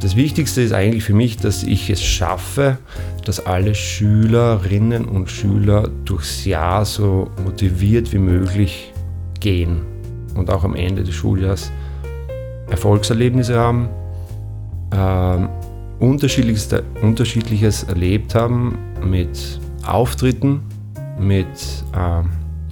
Das 0.00 0.14
Wichtigste 0.14 0.62
ist 0.62 0.72
eigentlich 0.72 1.02
für 1.02 1.12
mich, 1.12 1.38
dass 1.38 1.64
ich 1.64 1.90
es 1.90 2.00
schaffe, 2.00 2.78
dass 3.24 3.44
alle 3.44 3.74
Schülerinnen 3.74 5.04
und 5.04 5.28
Schüler 5.28 5.88
durchs 6.04 6.44
Jahr 6.44 6.84
so 6.84 7.30
motiviert 7.44 8.12
wie 8.12 8.18
möglich 8.18 8.92
gehen 9.40 9.82
und 10.36 10.50
auch 10.50 10.62
am 10.62 10.76
Ende 10.76 11.02
des 11.02 11.14
Schuljahres 11.14 11.72
Erfolgserlebnisse 12.70 13.58
haben, 13.58 13.88
äh, 14.92 16.04
unterschiedliches, 16.04 16.68
unterschiedliches 17.02 17.82
erlebt 17.82 18.36
haben 18.36 18.78
mit 19.04 19.60
Auftritten, 19.84 20.60
mit 21.18 21.46
äh, 21.92 22.22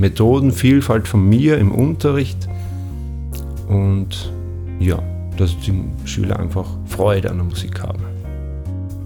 Methodenvielfalt 0.01 1.09
von 1.09 1.29
mir 1.29 1.59
im 1.59 1.73
Unterricht 1.73 2.49
und 3.69 4.33
ja, 4.79 5.03
dass 5.37 5.57
die 5.59 5.85
Schüler 6.05 6.38
einfach 6.38 6.66
Freude 6.87 7.31
an 7.31 7.37
der 7.37 7.46
Musik 7.46 7.83
haben. 7.83 8.03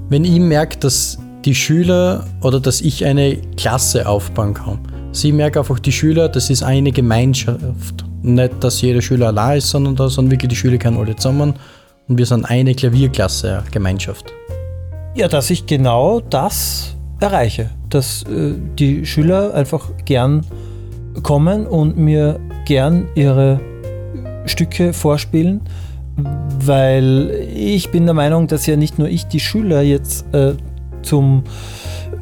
Wenn 0.09 0.25
ich 0.25 0.41
merke, 0.41 0.79
dass 0.79 1.19
die 1.45 1.55
Schüler 1.55 2.27
oder 2.43 2.61
dass 2.61 2.81
ich 2.81 3.05
eine 3.05 3.37
Klasse 3.57 4.09
aufbauen 4.09 4.55
kann, 4.55 4.79
sie 5.13 5.33
merken 5.33 5.59
einfach 5.59 5.79
die 5.79 5.93
Schüler, 5.93 6.29
das 6.29 6.51
ist 6.51 6.63
eine 6.63 6.93
Gemeinschaft. 6.93 8.05
Nicht, 8.23 8.63
dass 8.63 8.81
jeder 8.83 9.01
Schüler 9.01 9.29
allein 9.29 9.59
ist, 9.59 9.71
sondern 9.71 9.97
da 9.97 10.09
sind 10.09 10.31
wirklich 10.31 10.51
die 10.51 10.57
Schüler 10.57 10.79
können 10.79 10.99
alle 10.99 11.17
zusammen 11.17 11.55
und 12.09 12.19
wir 12.19 12.27
sind 12.27 12.45
eine 12.45 12.75
Klavierklasse, 12.75 13.63
Gemeinschaft. 13.71 14.33
Ja, 15.15 15.29
dass 15.29 15.51
ich 15.51 15.67
genau 15.67 16.21
das 16.21 16.97
erreiche, 17.21 17.71
dass 17.89 18.23
äh, 18.25 18.55
die 18.79 19.07
Schüler 19.07 19.55
einfach 19.55 19.91
gern 20.05 20.45
kommen 21.23 21.67
und 21.67 21.97
mir 21.97 22.39
gern 22.67 23.09
ihre 23.15 23.61
Stücke 24.47 24.93
vorspielen, 24.93 25.61
weil 26.65 27.31
ich 27.55 27.91
bin 27.91 28.05
der 28.05 28.15
Meinung, 28.15 28.47
dass 28.47 28.67
ja 28.67 28.77
nicht 28.77 28.99
nur 28.99 29.09
ich 29.09 29.27
die 29.27 29.41
Schüler 29.41 29.83
jetzt 29.83 30.33
äh, 30.35 30.55
zum 31.03 31.45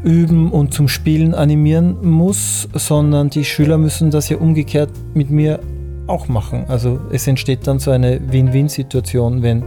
Üben 0.04 0.50
und 0.50 0.72
zum 0.72 0.88
Spielen 0.88 1.34
animieren 1.34 1.96
muss, 2.02 2.68
sondern 2.72 3.30
die 3.30 3.44
Schüler 3.44 3.78
müssen 3.78 4.10
das 4.10 4.28
ja 4.28 4.38
umgekehrt 4.38 4.90
mit 5.14 5.30
mir 5.30 5.60
auch 6.06 6.28
machen. 6.28 6.64
Also 6.68 7.00
es 7.10 7.26
entsteht 7.26 7.66
dann 7.66 7.78
so 7.78 7.90
eine 7.90 8.20
Win-Win-Situation, 8.32 9.42
wenn 9.42 9.64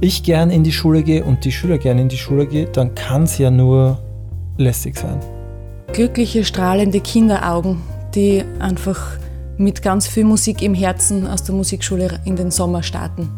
ich 0.00 0.22
gern 0.22 0.50
in 0.50 0.62
die 0.62 0.72
Schule 0.72 1.02
gehe 1.02 1.24
und 1.24 1.44
die 1.44 1.52
Schüler 1.52 1.78
gern 1.78 1.98
in 1.98 2.08
die 2.08 2.16
Schule 2.16 2.46
gehen, 2.46 2.68
dann 2.72 2.94
kann 2.94 3.24
es 3.24 3.38
ja 3.38 3.50
nur 3.50 3.98
lästig 4.56 4.96
sein. 4.96 5.18
Glückliche, 5.92 6.44
strahlende 6.44 7.00
Kinderaugen, 7.00 7.78
die 8.14 8.44
einfach 8.60 9.18
mit 9.58 9.82
ganz 9.82 10.06
viel 10.06 10.24
Musik 10.24 10.62
im 10.62 10.72
Herzen 10.72 11.26
aus 11.26 11.42
der 11.42 11.54
Musikschule 11.54 12.20
in 12.24 12.36
den 12.36 12.50
Sommer 12.50 12.82
starten. 12.82 13.28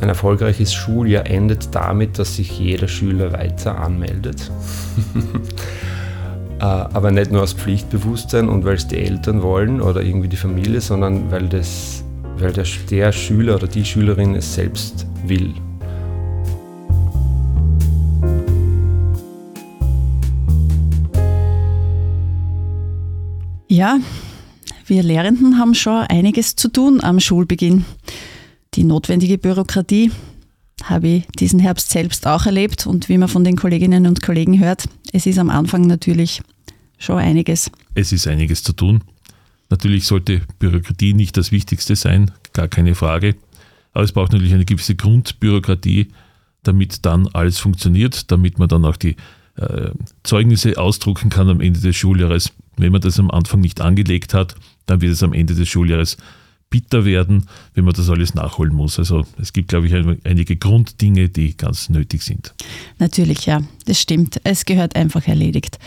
Ein 0.00 0.08
erfolgreiches 0.08 0.72
Schuljahr 0.72 1.26
endet 1.26 1.74
damit, 1.74 2.18
dass 2.18 2.36
sich 2.36 2.58
jeder 2.58 2.88
Schüler 2.88 3.32
weiter 3.32 3.78
anmeldet. 3.78 4.50
Äh, 6.60 6.64
aber 6.64 7.10
nicht 7.10 7.32
nur 7.32 7.42
aus 7.42 7.54
Pflichtbewusstsein 7.54 8.48
und 8.48 8.64
weil 8.64 8.76
es 8.76 8.86
die 8.86 8.96
Eltern 8.96 9.42
wollen 9.42 9.80
oder 9.80 10.00
irgendwie 10.00 10.28
die 10.28 10.36
Familie, 10.36 10.80
sondern 10.80 11.28
weil, 11.32 11.48
das, 11.48 12.04
weil 12.38 12.52
der, 12.52 12.64
der 12.88 13.10
Schüler 13.10 13.56
oder 13.56 13.66
die 13.66 13.84
Schülerin 13.84 14.36
es 14.36 14.54
selbst 14.54 15.04
will. 15.26 15.54
Ja, 23.66 23.98
wir 24.86 25.02
Lehrenden 25.02 25.58
haben 25.58 25.74
schon 25.74 26.02
einiges 26.02 26.56
zu 26.56 26.68
tun 26.68 27.02
am 27.02 27.20
Schulbeginn. 27.20 27.84
Die 28.74 28.84
notwendige 28.84 29.38
Bürokratie 29.38 30.10
habe 30.84 31.08
ich 31.08 31.26
diesen 31.38 31.60
Herbst 31.60 31.90
selbst 31.90 32.26
auch 32.26 32.46
erlebt 32.46 32.86
und 32.86 33.08
wie 33.08 33.18
man 33.18 33.28
von 33.28 33.44
den 33.44 33.56
Kolleginnen 33.56 34.06
und 34.06 34.22
Kollegen 34.22 34.58
hört, 34.58 34.88
es 35.12 35.26
ist 35.26 35.38
am 35.38 35.50
Anfang 35.50 35.86
natürlich 35.86 36.42
schon 36.98 37.18
einiges. 37.18 37.70
Es 37.94 38.12
ist 38.12 38.26
einiges 38.26 38.62
zu 38.62 38.72
tun. 38.72 39.02
Natürlich 39.70 40.06
sollte 40.06 40.42
Bürokratie 40.58 41.14
nicht 41.14 41.36
das 41.36 41.52
Wichtigste 41.52 41.96
sein, 41.96 42.30
gar 42.52 42.68
keine 42.68 42.94
Frage. 42.94 43.36
Aber 43.92 44.04
es 44.04 44.12
braucht 44.12 44.32
natürlich 44.32 44.54
eine 44.54 44.64
gewisse 44.64 44.94
Grundbürokratie, 44.94 46.08
damit 46.62 47.04
dann 47.04 47.28
alles 47.28 47.58
funktioniert, 47.58 48.30
damit 48.30 48.58
man 48.58 48.68
dann 48.68 48.84
auch 48.84 48.96
die 48.96 49.16
äh, 49.56 49.90
Zeugnisse 50.22 50.78
ausdrucken 50.78 51.28
kann 51.28 51.48
am 51.48 51.60
Ende 51.60 51.80
des 51.80 51.96
Schuljahres. 51.96 52.52
Wenn 52.76 52.92
man 52.92 53.00
das 53.00 53.18
am 53.18 53.30
Anfang 53.30 53.60
nicht 53.60 53.80
angelegt 53.80 54.34
hat, 54.34 54.54
dann 54.86 55.00
wird 55.00 55.12
es 55.12 55.22
am 55.22 55.32
Ende 55.32 55.54
des 55.54 55.68
Schuljahres 55.68 56.16
bitter 56.72 57.04
werden, 57.04 57.44
wenn 57.74 57.84
man 57.84 57.92
das 57.92 58.08
alles 58.08 58.34
nachholen 58.34 58.74
muss. 58.74 58.98
Also 58.98 59.24
es 59.38 59.52
gibt, 59.52 59.68
glaube 59.68 59.86
ich, 59.86 59.94
einige 60.24 60.56
Grunddinge, 60.56 61.28
die 61.28 61.54
ganz 61.54 61.90
nötig 61.90 62.22
sind. 62.22 62.54
Natürlich, 62.98 63.44
ja, 63.44 63.60
das 63.84 64.00
stimmt. 64.00 64.40
Es 64.42 64.64
gehört 64.64 64.96
einfach 64.96 65.28
erledigt. 65.28 65.78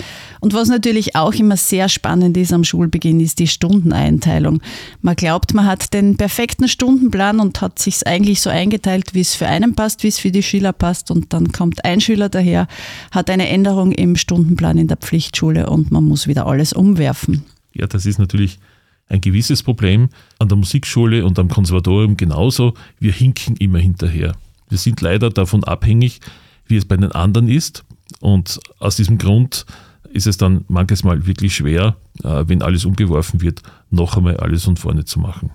Und 0.41 0.53
was 0.53 0.69
natürlich 0.69 1.15
auch 1.15 1.33
immer 1.33 1.57
sehr 1.57 1.89
spannend 1.89 2.37
ist 2.37 2.53
am 2.53 2.63
Schulbeginn, 2.63 3.19
ist 3.19 3.39
die 3.39 3.47
Stundeneinteilung. 3.47 4.61
Man 5.01 5.15
glaubt, 5.15 5.55
man 5.55 5.65
hat 5.65 5.91
den 5.91 6.17
perfekten 6.17 6.67
Stundenplan 6.67 7.39
und 7.39 7.61
hat 7.61 7.79
sich 7.79 8.05
eigentlich 8.05 8.41
so 8.41 8.51
eingeteilt, 8.51 9.15
wie 9.15 9.21
es 9.21 9.33
für 9.33 9.47
einen 9.47 9.73
passt, 9.73 10.03
wie 10.03 10.09
es 10.09 10.19
für 10.19 10.31
die 10.31 10.43
Schüler 10.43 10.71
passt. 10.71 11.09
Und 11.09 11.33
dann 11.33 11.51
kommt 11.51 11.83
ein 11.83 11.99
Schüler 11.99 12.29
daher, 12.29 12.67
hat 13.09 13.31
eine 13.31 13.49
Änderung 13.49 13.91
im 13.91 14.15
Stundenplan 14.15 14.77
in 14.77 14.87
der 14.87 14.97
Pflichtschule 14.97 15.67
und 15.67 15.89
man 15.89 16.03
muss 16.03 16.27
wieder 16.27 16.45
alles 16.45 16.73
umwerfen. 16.73 17.43
Ja, 17.73 17.87
das 17.87 18.05
ist 18.05 18.19
natürlich 18.19 18.59
ein 19.07 19.21
gewisses 19.21 19.63
Problem. 19.63 20.09
An 20.39 20.49
der 20.49 20.57
Musikschule 20.57 21.25
und 21.25 21.37
am 21.39 21.49
Konservatorium 21.49 22.17
genauso. 22.17 22.73
Wir 22.99 23.11
hinken 23.11 23.55
immer 23.57 23.79
hinterher. 23.79 24.35
Wir 24.69 24.77
sind 24.77 25.01
leider 25.01 25.29
davon 25.29 25.63
abhängig, 25.63 26.19
wie 26.67 26.77
es 26.77 26.85
bei 26.85 26.97
den 26.97 27.11
anderen 27.11 27.47
ist. 27.47 27.83
Und 28.19 28.59
aus 28.79 28.95
diesem 28.95 29.17
Grund 29.17 29.65
ist 30.11 30.27
es 30.27 30.37
dann 30.37 30.63
manches 30.67 31.03
Mal 31.03 31.27
wirklich 31.27 31.55
schwer, 31.55 31.97
äh, 32.23 32.43
wenn 32.47 32.61
alles 32.61 32.85
umgeworfen 32.85 33.41
wird, 33.41 33.61
noch 33.91 34.15
einmal 34.15 34.37
alles 34.37 34.63
von 34.63 34.77
vorne 34.77 35.05
zu 35.05 35.19
machen. 35.19 35.51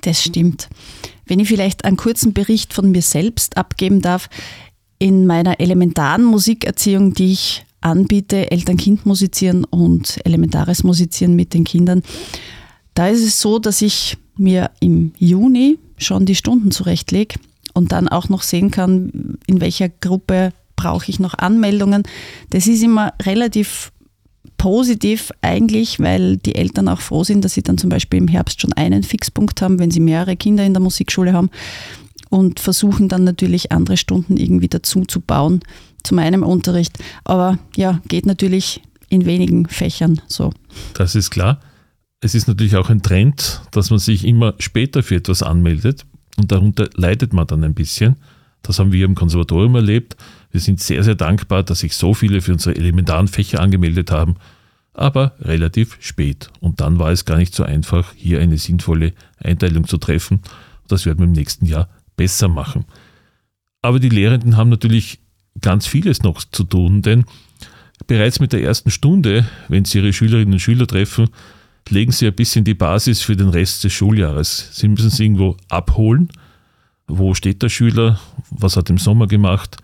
Das 0.00 0.24
stimmt. 0.24 0.68
Wenn 1.26 1.40
ich 1.40 1.48
vielleicht 1.48 1.84
einen 1.84 1.96
kurzen 1.96 2.32
Bericht 2.32 2.72
von 2.72 2.90
mir 2.90 3.02
selbst 3.02 3.56
abgeben 3.56 4.00
darf, 4.00 4.30
in 4.98 5.26
meiner 5.26 5.60
elementaren 5.60 6.24
Musikerziehung, 6.24 7.14
die 7.14 7.32
ich 7.32 7.64
anbiete, 7.80 8.50
Eltern-Kind 8.50 9.06
musizieren 9.06 9.64
und 9.64 10.18
elementares 10.24 10.82
Musizieren 10.82 11.36
mit 11.36 11.54
den 11.54 11.64
Kindern, 11.64 12.02
da 12.98 13.06
ist 13.06 13.22
es 13.22 13.40
so, 13.40 13.60
dass 13.60 13.80
ich 13.80 14.18
mir 14.36 14.72
im 14.80 15.12
Juni 15.18 15.78
schon 15.98 16.26
die 16.26 16.34
Stunden 16.34 16.72
zurechtlege 16.72 17.38
und 17.72 17.92
dann 17.92 18.08
auch 18.08 18.28
noch 18.28 18.42
sehen 18.42 18.72
kann, 18.72 19.38
in 19.46 19.60
welcher 19.60 19.88
Gruppe 19.88 20.52
brauche 20.74 21.08
ich 21.08 21.20
noch 21.20 21.34
Anmeldungen. 21.34 22.02
Das 22.50 22.66
ist 22.66 22.82
immer 22.82 23.12
relativ 23.22 23.92
positiv 24.56 25.30
eigentlich, 25.42 26.00
weil 26.00 26.38
die 26.38 26.56
Eltern 26.56 26.88
auch 26.88 27.00
froh 27.00 27.22
sind, 27.22 27.44
dass 27.44 27.54
sie 27.54 27.62
dann 27.62 27.78
zum 27.78 27.88
Beispiel 27.88 28.18
im 28.18 28.26
Herbst 28.26 28.60
schon 28.60 28.72
einen 28.72 29.04
Fixpunkt 29.04 29.62
haben, 29.62 29.78
wenn 29.78 29.92
sie 29.92 30.00
mehrere 30.00 30.36
Kinder 30.36 30.64
in 30.64 30.74
der 30.74 30.82
Musikschule 30.82 31.32
haben 31.32 31.50
und 32.30 32.58
versuchen 32.58 33.08
dann 33.08 33.22
natürlich 33.22 33.70
andere 33.70 33.96
Stunden 33.96 34.36
irgendwie 34.36 34.68
dazu 34.68 35.04
zu 35.04 35.20
bauen 35.20 35.60
zu 36.02 36.16
meinem 36.16 36.42
Unterricht. 36.42 36.98
Aber 37.22 37.60
ja, 37.76 38.00
geht 38.08 38.26
natürlich 38.26 38.82
in 39.08 39.24
wenigen 39.24 39.68
Fächern 39.68 40.20
so. 40.26 40.52
Das 40.94 41.14
ist 41.14 41.30
klar. 41.30 41.60
Es 42.20 42.34
ist 42.34 42.48
natürlich 42.48 42.76
auch 42.76 42.90
ein 42.90 43.02
Trend, 43.02 43.62
dass 43.70 43.90
man 43.90 44.00
sich 44.00 44.24
immer 44.24 44.54
später 44.58 45.02
für 45.02 45.16
etwas 45.16 45.42
anmeldet 45.42 46.04
und 46.36 46.50
darunter 46.50 46.88
leidet 46.94 47.32
man 47.32 47.46
dann 47.46 47.62
ein 47.62 47.74
bisschen. 47.74 48.16
Das 48.62 48.80
haben 48.80 48.90
wir 48.90 49.04
im 49.04 49.14
Konservatorium 49.14 49.76
erlebt. 49.76 50.16
Wir 50.50 50.60
sind 50.60 50.80
sehr, 50.80 51.04
sehr 51.04 51.14
dankbar, 51.14 51.62
dass 51.62 51.80
sich 51.80 51.94
so 51.94 52.14
viele 52.14 52.40
für 52.40 52.52
unsere 52.52 52.74
elementaren 52.74 53.28
Fächer 53.28 53.60
angemeldet 53.60 54.10
haben, 54.10 54.34
aber 54.94 55.34
relativ 55.40 55.96
spät. 56.00 56.50
Und 56.58 56.80
dann 56.80 56.98
war 56.98 57.12
es 57.12 57.24
gar 57.24 57.36
nicht 57.36 57.54
so 57.54 57.62
einfach, 57.62 58.12
hier 58.16 58.40
eine 58.40 58.58
sinnvolle 58.58 59.12
Einteilung 59.38 59.86
zu 59.86 59.96
treffen. 59.98 60.40
Das 60.88 61.06
werden 61.06 61.20
wir 61.20 61.26
im 61.26 61.32
nächsten 61.32 61.66
Jahr 61.66 61.88
besser 62.16 62.48
machen. 62.48 62.84
Aber 63.80 64.00
die 64.00 64.08
Lehrenden 64.08 64.56
haben 64.56 64.70
natürlich 64.70 65.20
ganz 65.60 65.86
vieles 65.86 66.24
noch 66.24 66.42
zu 66.42 66.64
tun, 66.64 67.02
denn 67.02 67.24
bereits 68.08 68.40
mit 68.40 68.52
der 68.52 68.62
ersten 68.62 68.90
Stunde, 68.90 69.46
wenn 69.68 69.84
sie 69.84 69.98
ihre 69.98 70.12
Schülerinnen 70.12 70.54
und 70.54 70.60
Schüler 70.60 70.88
treffen, 70.88 71.28
legen 71.90 72.12
sie 72.12 72.26
ein 72.26 72.34
bisschen 72.34 72.64
die 72.64 72.74
Basis 72.74 73.22
für 73.22 73.36
den 73.36 73.48
Rest 73.48 73.84
des 73.84 73.92
Schuljahres. 73.92 74.70
Sie 74.72 74.88
müssen 74.88 75.10
sie 75.10 75.24
irgendwo 75.24 75.56
abholen. 75.68 76.28
Wo 77.06 77.34
steht 77.34 77.62
der 77.62 77.68
Schüler? 77.68 78.20
Was 78.50 78.76
hat 78.76 78.88
er 78.88 78.94
im 78.94 78.98
Sommer 78.98 79.26
gemacht? 79.26 79.76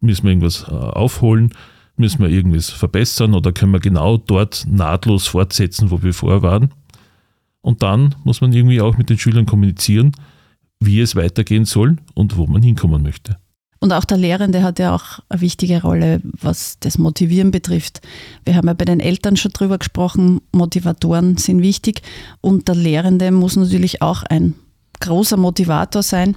Müssen 0.00 0.24
wir 0.24 0.30
irgendwas 0.30 0.64
äh, 0.68 0.72
aufholen? 0.72 1.52
Müssen 1.96 2.20
wir 2.20 2.28
irgendwas 2.28 2.70
verbessern 2.70 3.34
oder 3.34 3.52
können 3.52 3.72
wir 3.72 3.80
genau 3.80 4.16
dort 4.16 4.66
nahtlos 4.68 5.26
fortsetzen, 5.26 5.90
wo 5.90 6.02
wir 6.02 6.14
vorher 6.14 6.42
waren? 6.42 6.72
Und 7.60 7.82
dann 7.82 8.14
muss 8.24 8.40
man 8.40 8.52
irgendwie 8.52 8.80
auch 8.80 8.96
mit 8.96 9.10
den 9.10 9.18
Schülern 9.18 9.46
kommunizieren, 9.46 10.12
wie 10.80 11.00
es 11.00 11.16
weitergehen 11.16 11.64
soll 11.64 11.96
und 12.14 12.36
wo 12.36 12.46
man 12.46 12.62
hinkommen 12.62 13.02
möchte. 13.02 13.36
Und 13.80 13.92
auch 13.92 14.04
der 14.04 14.18
Lehrende 14.18 14.62
hat 14.62 14.78
ja 14.78 14.94
auch 14.94 15.20
eine 15.28 15.40
wichtige 15.40 15.82
Rolle, 15.82 16.20
was 16.24 16.78
das 16.80 16.98
Motivieren 16.98 17.52
betrifft. 17.52 18.00
Wir 18.44 18.56
haben 18.56 18.66
ja 18.66 18.74
bei 18.74 18.84
den 18.84 18.98
Eltern 18.98 19.36
schon 19.36 19.52
drüber 19.52 19.78
gesprochen, 19.78 20.40
Motivatoren 20.52 21.36
sind 21.36 21.62
wichtig 21.62 22.02
und 22.40 22.66
der 22.66 22.74
Lehrende 22.74 23.30
muss 23.30 23.56
natürlich 23.56 24.02
auch 24.02 24.24
ein 24.24 24.54
großer 25.00 25.36
Motivator 25.36 26.02
sein, 26.02 26.36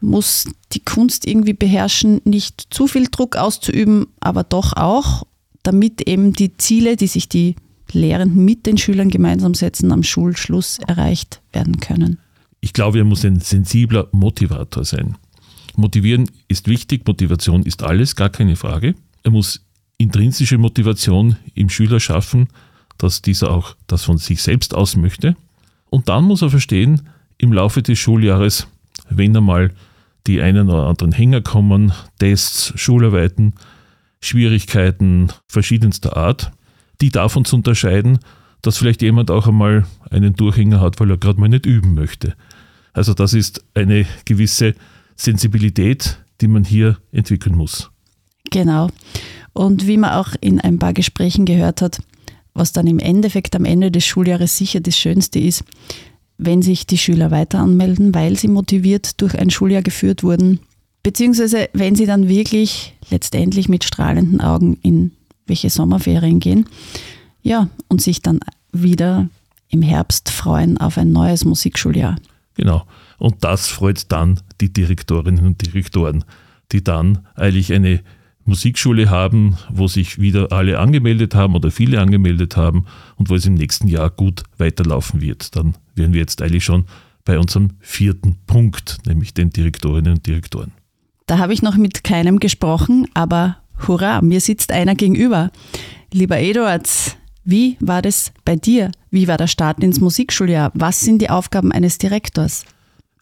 muss 0.00 0.44
die 0.72 0.84
Kunst 0.84 1.26
irgendwie 1.26 1.52
beherrschen, 1.52 2.20
nicht 2.24 2.68
zu 2.70 2.86
viel 2.86 3.08
Druck 3.10 3.36
auszuüben, 3.36 4.06
aber 4.20 4.44
doch 4.44 4.74
auch, 4.74 5.26
damit 5.64 6.02
eben 6.08 6.32
die 6.32 6.56
Ziele, 6.56 6.94
die 6.94 7.08
sich 7.08 7.28
die 7.28 7.56
Lehrenden 7.90 8.44
mit 8.44 8.66
den 8.66 8.78
Schülern 8.78 9.10
gemeinsam 9.10 9.54
setzen, 9.54 9.90
am 9.90 10.04
Schulschluss 10.04 10.78
erreicht 10.86 11.40
werden 11.52 11.80
können. 11.80 12.18
Ich 12.60 12.72
glaube, 12.72 12.98
er 12.98 13.04
muss 13.04 13.24
ein 13.24 13.40
sensibler 13.40 14.08
Motivator 14.12 14.84
sein. 14.84 15.16
Motivieren 15.78 16.28
ist 16.48 16.66
wichtig, 16.66 17.06
Motivation 17.06 17.62
ist 17.62 17.84
alles, 17.84 18.16
gar 18.16 18.30
keine 18.30 18.56
Frage. 18.56 18.96
Er 19.22 19.30
muss 19.30 19.64
intrinsische 19.96 20.58
Motivation 20.58 21.36
im 21.54 21.68
Schüler 21.68 22.00
schaffen, 22.00 22.48
dass 22.98 23.22
dieser 23.22 23.52
auch 23.52 23.76
das 23.86 24.02
von 24.02 24.18
sich 24.18 24.42
selbst 24.42 24.74
aus 24.74 24.96
möchte. 24.96 25.36
Und 25.88 26.08
dann 26.08 26.24
muss 26.24 26.42
er 26.42 26.50
verstehen, 26.50 27.02
im 27.38 27.52
Laufe 27.52 27.80
des 27.80 27.96
Schuljahres, 27.96 28.66
wenn 29.08 29.36
einmal 29.36 29.72
die 30.26 30.40
einen 30.42 30.68
oder 30.68 30.88
anderen 30.88 31.12
Hänger 31.12 31.42
kommen, 31.42 31.92
Tests, 32.18 32.72
Schularbeiten, 32.74 33.54
Schwierigkeiten 34.20 35.28
verschiedenster 35.46 36.16
Art, 36.16 36.50
die 37.00 37.10
davon 37.10 37.44
zu 37.44 37.54
unterscheiden, 37.54 38.18
dass 38.62 38.78
vielleicht 38.78 39.00
jemand 39.00 39.30
auch 39.30 39.46
einmal 39.46 39.86
einen 40.10 40.34
Durchhänger 40.34 40.80
hat, 40.80 40.98
weil 40.98 41.10
er 41.10 41.18
gerade 41.18 41.38
mal 41.38 41.48
nicht 41.48 41.66
üben 41.66 41.94
möchte. 41.94 42.34
Also 42.92 43.14
das 43.14 43.32
ist 43.32 43.64
eine 43.74 44.06
gewisse 44.24 44.74
Sensibilität, 45.18 46.18
die 46.40 46.48
man 46.48 46.64
hier 46.64 46.98
entwickeln 47.12 47.56
muss. 47.56 47.90
Genau. 48.50 48.88
Und 49.52 49.86
wie 49.86 49.98
man 49.98 50.12
auch 50.12 50.34
in 50.40 50.60
ein 50.60 50.78
paar 50.78 50.94
Gesprächen 50.94 51.44
gehört 51.44 51.82
hat, 51.82 52.00
was 52.54 52.72
dann 52.72 52.86
im 52.86 52.98
Endeffekt 52.98 53.54
am 53.56 53.64
Ende 53.64 53.90
des 53.90 54.06
Schuljahres 54.06 54.56
sicher 54.56 54.80
das 54.80 54.96
Schönste 54.96 55.38
ist, 55.38 55.64
wenn 56.38 56.62
sich 56.62 56.86
die 56.86 56.98
Schüler 56.98 57.30
weiter 57.30 57.58
anmelden, 57.58 58.14
weil 58.14 58.36
sie 58.36 58.48
motiviert 58.48 59.20
durch 59.20 59.36
ein 59.36 59.50
Schuljahr 59.50 59.82
geführt 59.82 60.22
wurden, 60.22 60.60
beziehungsweise 61.02 61.68
wenn 61.72 61.96
sie 61.96 62.06
dann 62.06 62.28
wirklich 62.28 62.94
letztendlich 63.10 63.68
mit 63.68 63.84
strahlenden 63.84 64.40
Augen 64.40 64.78
in 64.82 65.12
welche 65.46 65.70
Sommerferien 65.70 66.38
gehen, 66.38 66.66
ja, 67.42 67.68
und 67.88 68.02
sich 68.02 68.22
dann 68.22 68.40
wieder 68.72 69.28
im 69.70 69.82
Herbst 69.82 70.30
freuen 70.30 70.78
auf 70.78 70.98
ein 70.98 71.12
neues 71.12 71.44
Musikschuljahr. 71.44 72.16
Genau. 72.54 72.84
Und 73.18 73.44
das 73.44 73.68
freut 73.68 74.10
dann 74.10 74.40
die 74.60 74.72
Direktorinnen 74.72 75.44
und 75.44 75.66
Direktoren, 75.66 76.24
die 76.72 76.82
dann 76.82 77.26
eigentlich 77.34 77.72
eine 77.72 78.00
Musikschule 78.44 79.10
haben, 79.10 79.58
wo 79.68 79.88
sich 79.88 80.18
wieder 80.18 80.52
alle 80.52 80.78
angemeldet 80.78 81.34
haben 81.34 81.54
oder 81.54 81.70
viele 81.70 82.00
angemeldet 82.00 82.56
haben 82.56 82.86
und 83.16 83.28
wo 83.28 83.34
es 83.34 83.44
im 83.44 83.54
nächsten 83.54 83.88
Jahr 83.88 84.08
gut 84.08 84.42
weiterlaufen 84.56 85.20
wird. 85.20 85.54
Dann 85.54 85.74
wären 85.94 86.14
wir 86.14 86.20
jetzt 86.20 86.40
eigentlich 86.40 86.64
schon 86.64 86.86
bei 87.26 87.38
unserem 87.38 87.72
vierten 87.80 88.36
Punkt, 88.46 88.98
nämlich 89.06 89.34
den 89.34 89.50
Direktorinnen 89.50 90.14
und 90.14 90.26
Direktoren. 90.26 90.72
Da 91.26 91.36
habe 91.36 91.52
ich 91.52 91.60
noch 91.60 91.76
mit 91.76 92.04
keinem 92.04 92.38
gesprochen, 92.38 93.06
aber 93.12 93.58
hurra, 93.86 94.22
mir 94.22 94.40
sitzt 94.40 94.72
einer 94.72 94.94
gegenüber. 94.94 95.50
Lieber 96.10 96.38
Eduard, 96.38 96.88
wie 97.44 97.76
war 97.80 98.00
das 98.00 98.32
bei 98.46 98.56
dir? 98.56 98.92
Wie 99.10 99.28
war 99.28 99.36
der 99.36 99.46
Start 99.46 99.82
ins 99.82 100.00
Musikschuljahr? 100.00 100.70
Was 100.72 101.00
sind 101.00 101.20
die 101.20 101.28
Aufgaben 101.28 101.70
eines 101.70 101.98
Direktors? 101.98 102.64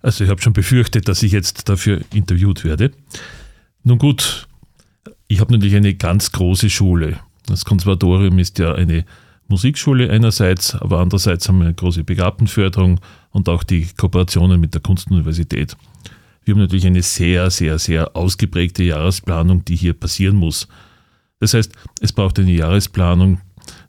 Also 0.07 0.23
ich 0.23 0.31
habe 0.31 0.41
schon 0.41 0.53
befürchtet, 0.53 1.09
dass 1.09 1.25
ich 1.25 1.33
jetzt 1.33 1.69
dafür 1.69 2.01
interviewt 2.15 2.63
werde. 2.63 2.93
Nun 3.83 3.99
gut, 3.99 4.47
ich 5.27 5.41
habe 5.41 5.53
natürlich 5.53 5.75
eine 5.75 5.95
ganz 5.97 6.31
große 6.31 6.71
Schule. 6.71 7.19
Das 7.47 7.65
Konservatorium 7.65 8.39
ist 8.39 8.61
ja 8.61 8.73
eine 8.73 9.05
Musikschule 9.49 10.09
einerseits, 10.09 10.77
aber 10.77 11.01
andererseits 11.01 11.49
haben 11.49 11.59
wir 11.59 11.65
eine 11.65 11.75
große 11.75 12.05
Begabtenförderung 12.05 13.01
und 13.33 13.49
auch 13.49 13.65
die 13.65 13.89
Kooperationen 13.97 14.61
mit 14.61 14.75
der 14.75 14.81
Kunstuniversität. 14.81 15.77
Wir 16.45 16.55
haben 16.55 16.61
natürlich 16.61 16.87
eine 16.87 17.03
sehr, 17.03 17.51
sehr, 17.51 17.81
sehr 17.81 18.17
ausgeprägte 18.17 18.85
Jahresplanung, 18.85 19.65
die 19.65 19.75
hier 19.75 19.93
passieren 19.93 20.37
muss. 20.37 20.69
Das 21.41 21.53
heißt, 21.53 21.73
es 22.01 22.13
braucht 22.13 22.39
eine 22.39 22.53
Jahresplanung, 22.53 23.41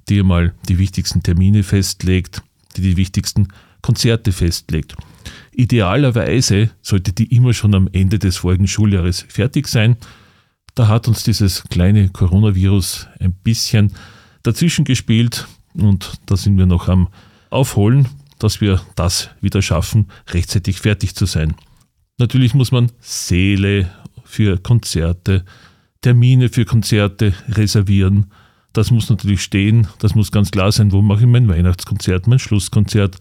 die 0.09 0.21
einmal 0.21 0.55
die 0.67 0.79
wichtigsten 0.79 1.21
Termine 1.21 1.61
festlegt, 1.61 2.41
die 2.75 2.81
die 2.81 2.97
wichtigsten 2.97 3.49
Konzerte 3.83 4.31
festlegt. 4.31 4.95
Idealerweise 5.57 6.69
sollte 6.83 7.13
die 7.13 7.35
immer 7.35 7.51
schon 7.51 7.73
am 7.73 7.89
Ende 7.91 8.19
des 8.19 8.37
folgenden 8.37 8.67
Schuljahres 8.67 9.25
fertig 9.27 9.67
sein. 9.67 9.97
Da 10.75 10.87
hat 10.87 11.07
uns 11.07 11.23
dieses 11.23 11.63
kleine 11.63 12.09
Coronavirus 12.09 13.07
ein 13.19 13.33
bisschen 13.33 13.91
dazwischen 14.43 14.85
gespielt 14.85 15.47
und 15.73 16.21
da 16.27 16.37
sind 16.37 16.59
wir 16.59 16.67
noch 16.67 16.89
am 16.89 17.09
Aufholen, 17.49 18.07
dass 18.37 18.61
wir 18.61 18.81
das 18.93 19.31
wieder 19.41 19.63
schaffen, 19.63 20.09
rechtzeitig 20.29 20.79
fertig 20.79 21.15
zu 21.15 21.25
sein. 21.25 21.55
Natürlich 22.19 22.53
muss 22.53 22.71
man 22.71 22.91
Seele 22.99 23.89
für 24.25 24.59
Konzerte, 24.59 25.43
Termine 26.01 26.49
für 26.49 26.65
Konzerte 26.65 27.33
reservieren. 27.49 28.27
Das 28.73 28.91
muss 28.91 29.09
natürlich 29.09 29.41
stehen, 29.41 29.87
das 29.97 30.13
muss 30.13 30.31
ganz 30.31 30.51
klar 30.51 30.71
sein, 30.71 30.91
wo 30.91 31.01
mache 31.01 31.21
ich 31.21 31.25
mein 31.27 31.47
Weihnachtskonzert, 31.47 32.27
mein 32.27 32.37
Schlusskonzert, 32.37 33.17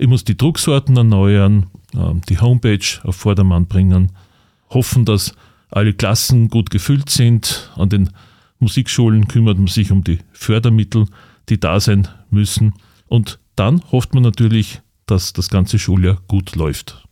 ich 0.00 0.08
muss 0.08 0.24
die 0.24 0.36
Drucksorten 0.36 0.96
erneuern, 0.96 1.66
ähm, 1.94 2.22
die 2.28 2.40
Homepage 2.40 2.80
auf 3.04 3.16
Vordermann 3.16 3.66
bringen, 3.66 4.12
hoffen, 4.70 5.04
dass 5.04 5.34
alle 5.68 5.92
Klassen 5.92 6.48
gut 6.48 6.70
gefüllt 6.70 7.10
sind. 7.10 7.70
An 7.76 7.90
den 7.90 8.10
Musikschulen 8.60 9.28
kümmert 9.28 9.58
man 9.58 9.66
sich 9.66 9.92
um 9.92 10.02
die 10.02 10.18
Fördermittel, 10.32 11.04
die 11.50 11.60
da 11.60 11.80
sein 11.80 12.08
müssen. 12.30 12.72
Und 13.08 13.38
dann 13.56 13.82
hofft 13.92 14.14
man 14.14 14.22
natürlich, 14.22 14.80
dass 15.04 15.34
das 15.34 15.50
ganze 15.50 15.78
Schuljahr 15.78 16.22
gut 16.28 16.56
läuft. 16.56 17.06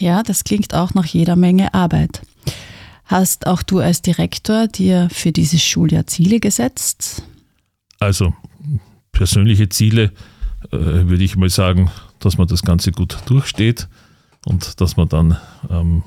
Ja, 0.00 0.24
das 0.24 0.42
klingt 0.42 0.74
auch 0.74 0.92
nach 0.92 1.06
jeder 1.06 1.36
Menge 1.36 1.72
Arbeit. 1.72 2.22
Hast 3.04 3.46
auch 3.46 3.62
du 3.62 3.78
als 3.78 4.02
Direktor 4.02 4.66
dir 4.66 5.08
für 5.12 5.30
dieses 5.30 5.62
Schuljahr 5.62 6.08
Ziele 6.08 6.40
gesetzt? 6.40 7.22
Also 8.00 8.34
persönliche 9.12 9.68
Ziele 9.68 10.10
äh, 10.72 10.78
würde 10.78 11.22
ich 11.22 11.36
mal 11.36 11.50
sagen, 11.50 11.90
dass 12.24 12.38
man 12.38 12.48
das 12.48 12.62
Ganze 12.62 12.92
gut 12.92 13.18
durchsteht 13.26 13.88
und 14.46 14.80
dass 14.80 14.96
man 14.96 15.08
dann 15.08 15.36
ähm, 15.70 16.02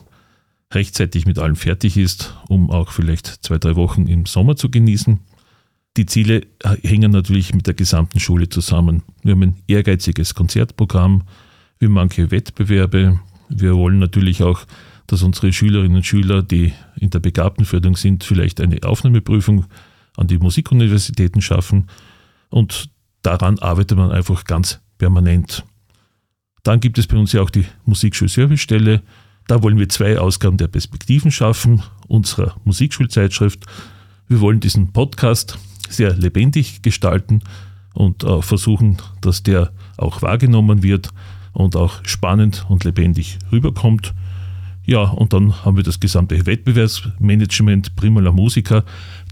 rechtzeitig 0.74 1.26
mit 1.26 1.40
allem 1.40 1.56
fertig 1.56 1.98
ist, 1.98 2.36
um 2.50 2.72
auch 2.72 2.92
vielleicht 2.92 3.28
zwei, 3.46 3.58
drei 3.58 3.76
Wochen 3.76 4.08
im 4.08 4.26
Sommer 4.26 4.56
zu 4.56 4.70
genießen. 4.70 5.20
Die 5.96 6.06
Ziele 6.06 6.42
hängen 6.84 7.12
natürlich 7.12 7.54
mit 7.54 7.66
der 7.66 7.74
gesamten 7.74 8.20
Schule 8.20 8.50
zusammen. 8.50 9.04
Wir 9.24 9.32
haben 9.32 9.44
ein 9.44 9.56
ehrgeiziges 9.68 10.36
Konzertprogramm, 10.36 11.24
wir 11.80 11.90
manche 11.90 12.30
Wettbewerbe. 12.30 13.20
Wir 13.50 13.76
wollen 13.76 14.00
natürlich 14.00 14.44
auch, 14.44 14.62
dass 15.08 15.24
unsere 15.24 15.54
Schülerinnen 15.54 15.98
und 15.98 16.06
Schüler, 16.06 16.44
die 16.44 16.74
in 16.98 17.10
der 17.10 17.20
Begabtenförderung 17.20 17.96
sind, 17.96 18.24
vielleicht 18.24 18.62
eine 18.62 18.84
Aufnahmeprüfung 18.84 19.66
an 20.18 20.28
die 20.28 20.38
Musikuniversitäten 20.38 21.42
schaffen. 21.42 21.88
Und 22.50 22.90
daran 23.22 23.58
arbeitet 23.60 23.98
man 23.98 24.12
einfach 24.12 24.44
ganz 24.44 24.80
permanent. 24.98 25.64
Dann 26.68 26.82
gibt 26.82 26.98
es 26.98 27.08
bei 27.08 27.16
uns 27.16 27.32
ja 27.32 27.42
auch 27.42 27.50
die 27.50 27.64
Musikschulservicestelle. 27.86 29.02
Da 29.48 29.64
wollen 29.64 29.80
wir 29.80 29.88
zwei 29.88 30.20
Ausgaben 30.20 30.58
der 30.58 30.68
Perspektiven 30.68 31.32
schaffen, 31.32 31.82
unserer 32.10 32.58
Musikschulzeitschrift. 32.66 33.66
Wir 34.28 34.42
wollen 34.42 34.60
diesen 34.60 34.92
Podcast 34.92 35.58
sehr 35.88 36.14
lebendig 36.14 36.82
gestalten 36.82 37.42
und 37.94 38.26
äh, 38.26 38.42
versuchen, 38.42 38.98
dass 39.22 39.44
der 39.44 39.72
auch 39.96 40.22
wahrgenommen 40.22 40.84
wird 40.84 41.08
und 41.54 41.78
auch 41.78 42.06
spannend 42.06 42.66
und 42.68 42.84
lebendig 42.84 43.40
rüberkommt. 43.50 44.14
Ja, 44.84 45.04
und 45.04 45.32
dann 45.32 45.64
haben 45.64 45.78
wir 45.78 45.84
das 45.84 46.02
gesamte 46.02 46.46
Wettbewerbsmanagement 46.46 47.96
Primala 47.96 48.34
Musica, 48.34 48.84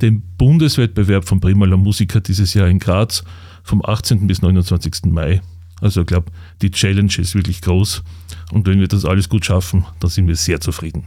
den 0.01 0.21
Bundeswettbewerb 0.37 1.27
von 1.27 1.41
Primala 1.41 1.75
Musica 1.75 2.21
dieses 2.21 2.53
Jahr 2.53 2.69
in 2.69 2.79
Graz 2.79 3.25
vom 3.61 3.83
18. 3.83 4.25
bis 4.25 4.41
29. 4.41 5.07
Mai. 5.07 5.41
Also 5.81 6.01
ich 6.01 6.07
glaube, 6.07 6.31
die 6.61 6.71
Challenge 6.71 7.11
ist 7.17 7.35
wirklich 7.35 7.61
groß 7.61 8.03
und 8.51 8.67
wenn 8.67 8.79
wir 8.79 8.87
das 8.87 9.05
alles 9.05 9.29
gut 9.29 9.45
schaffen, 9.45 9.85
dann 9.99 10.09
sind 10.09 10.27
wir 10.27 10.35
sehr 10.35 10.61
zufrieden. 10.61 11.05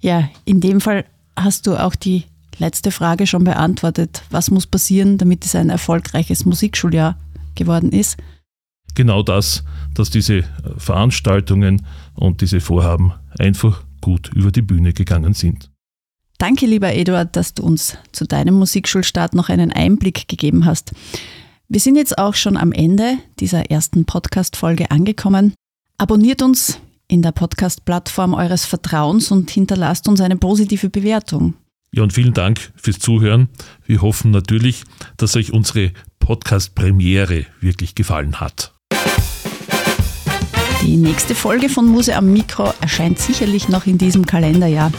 Ja, 0.00 0.28
in 0.44 0.60
dem 0.60 0.80
Fall 0.80 1.04
hast 1.36 1.66
du 1.66 1.76
auch 1.76 1.94
die 1.94 2.24
letzte 2.58 2.90
Frage 2.90 3.26
schon 3.26 3.44
beantwortet. 3.44 4.22
Was 4.30 4.50
muss 4.50 4.66
passieren, 4.66 5.18
damit 5.18 5.44
es 5.44 5.54
ein 5.54 5.70
erfolgreiches 5.70 6.44
Musikschuljahr 6.44 7.18
geworden 7.54 7.90
ist? 7.90 8.16
Genau 8.94 9.22
das, 9.22 9.64
dass 9.94 10.10
diese 10.10 10.44
Veranstaltungen 10.76 11.84
und 12.14 12.40
diese 12.42 12.60
Vorhaben 12.60 13.12
einfach 13.38 13.82
gut 14.00 14.30
über 14.34 14.52
die 14.52 14.62
Bühne 14.62 14.92
gegangen 14.92 15.34
sind. 15.34 15.70
Danke, 16.38 16.66
lieber 16.66 16.92
Eduard, 16.92 17.36
dass 17.36 17.54
du 17.54 17.62
uns 17.62 17.96
zu 18.12 18.26
deinem 18.26 18.54
Musikschulstart 18.54 19.34
noch 19.34 19.48
einen 19.48 19.72
Einblick 19.72 20.28
gegeben 20.28 20.64
hast. 20.64 20.92
Wir 21.68 21.80
sind 21.80 21.96
jetzt 21.96 22.18
auch 22.18 22.34
schon 22.34 22.58
am 22.58 22.72
Ende 22.72 23.16
dieser 23.40 23.70
ersten 23.70 24.04
Podcast-Folge 24.04 24.90
angekommen. 24.90 25.54
Abonniert 25.96 26.42
uns 26.42 26.78
in 27.08 27.22
der 27.22 27.32
Podcast-Plattform 27.32 28.34
eures 28.34 28.66
Vertrauens 28.66 29.30
und 29.30 29.50
hinterlasst 29.50 30.06
uns 30.06 30.20
eine 30.20 30.36
positive 30.36 30.90
Bewertung. 30.90 31.54
Ja, 31.90 32.02
und 32.02 32.12
vielen 32.12 32.34
Dank 32.34 32.72
fürs 32.76 32.98
Zuhören. 32.98 33.48
Wir 33.86 34.02
hoffen 34.02 34.30
natürlich, 34.30 34.84
dass 35.16 35.36
euch 35.36 35.54
unsere 35.54 35.92
Podcast-Premiere 36.18 37.46
wirklich 37.60 37.94
gefallen 37.94 38.40
hat. 38.40 38.74
Die 40.82 40.96
nächste 40.98 41.34
Folge 41.34 41.70
von 41.70 41.86
Muse 41.86 42.14
am 42.14 42.30
Mikro 42.30 42.74
erscheint 42.82 43.18
sicherlich 43.18 43.70
noch 43.70 43.86
in 43.86 43.96
diesem 43.96 44.26
Kalenderjahr. 44.26 44.92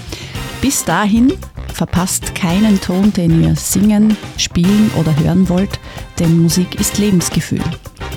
Bis 0.61 0.83
dahin 0.83 1.31
verpasst 1.75 2.33
keinen 2.33 2.79
Ton, 2.79 3.11
den 3.11 3.43
ihr 3.43 3.55
singen, 3.55 4.15
spielen 4.37 4.89
oder 4.97 5.15
hören 5.19 5.49
wollt, 5.49 5.79
denn 6.19 6.41
Musik 6.41 6.79
ist 6.79 6.97
Lebensgefühl. 6.97 7.61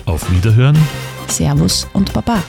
Auf 0.06 0.30
Wiederhören. 0.30 0.78
Servus 1.26 1.86
und 1.92 2.12
Baba. 2.12 2.42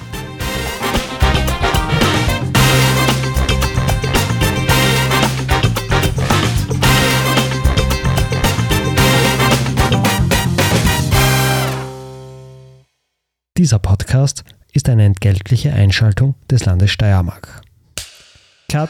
Dieser 13.57 13.79
Podcast 13.79 14.43
ist 14.71 14.87
eine 14.87 15.03
entgeltliche 15.03 15.73
Einschaltung 15.73 16.35
des 16.49 16.65
Landes 16.65 16.91
Steiermark. 16.91 17.61
Cut. 18.69 18.89